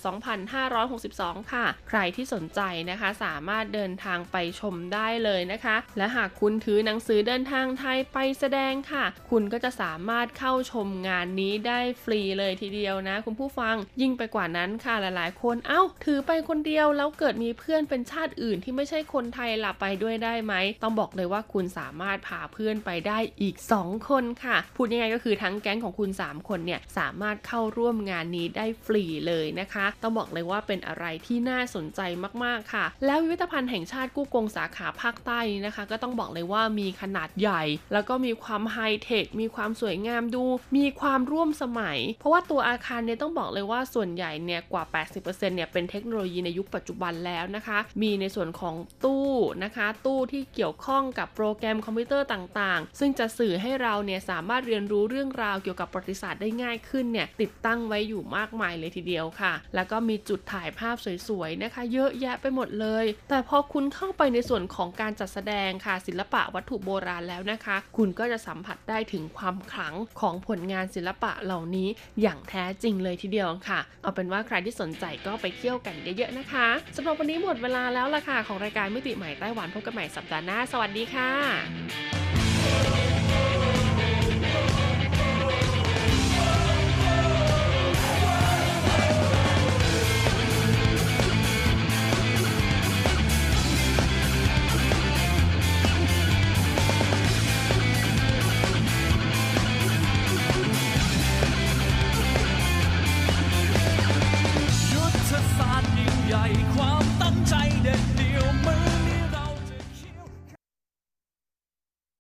[0.94, 2.60] 2562 ค่ะ ใครที่สนใจ
[2.90, 32.00] นะคะ สามารถเดินทางไปชมได้เลยนะคะ และหากคุณถือหนังสือเดินทางไทยไปแสดงค่ะ คุณก็จะสามารถเข้าชมงานนี้ได้ฟรีเลยทีเดียวนะ คุณผู้ฟังยิ่งไปกว่านั้นค่ะหลายๆ คนเอ้า ถือไปคนเดียวแล้วเกิดมีเพื่อนเป็นชาติอื่นที่ไม่ใช่คนไทยล่ะไปด้วยได้ไหม ต้องบอกเลยว่าคุณสามารถพาเพื่อนไปได้อีก 2 คนค่ะ พูดง่ายๆ ก็คือทั้งแก๊งของคุณ 3 คนเนี่ยสามารถเข้าร่วมงานนี้ได้ฟรีเลยนะคะ ต้องบอกเลยว่าเป็นอะไรที่น่าสนใจ
[32.44, 40.44] มากๆค่ะ แล้วพิพิธภัณฑ์แห่งชาติกู้กงสาขาภาคใต้นี้นะคะ ก็ต้องบอกเลยว่ามีขนาดใหญ่ แล้วก็มีความไฮเทค มีความสวยงามดู
[40.76, 44.84] มีความร่วมสมัย เพราะว่าตัวอาคารเนี่ยต้องบอกเลยว่าส่วนใหญ่เนี่ยกว่า
[45.14, 49.30] 80%เนี่ยเป็นเทคโนโลยีในยุคปัจจุบันแล้วนะคะ มีในส่วนของตู้
[49.64, 60.96] นะคะ ตู้ที่เกี่ยวข้องกับโปรแกรมคอมพิวเตอร์ต่างๆ ซึ่งจะสื่อให้เราเนี่ยสามารถเรียนรู้รู้เรื่องราวเกี่ยวกับประวัติศาสตร์ได้ง่ายขึ้นเนี่ยติดตั้งไว้อยู่มากมายเลยทีเดียวค่ะ แล้วก็มีจุดถ่ายภาพ
[61.28, 71.88] สวยๆนะคะ เยอะแยะไปหมดเลย แต่พอคุณเข้าไปในส่วนของการจัดแสดงค่ะ ศิลปะวัตถุโบราณแล้วนะคะ คุณก็จะสัมผัสได้ถึงความขลังของผลงานศิลปะเหล่านี้
[72.22, 83.15] อย่างแท้จริงเลยทีเดียวค่ะ เอาเป็นว่าใครที่สนใจก็ไปเที่ยวกันเยอะๆนะคะสำหรับวันนี้หมดเวลาแล้วล่ะค่ะของรายการมิติใหม่ไต้หวันพบกันใหม่สัปดาห์หน้า สวัสดีค่ะ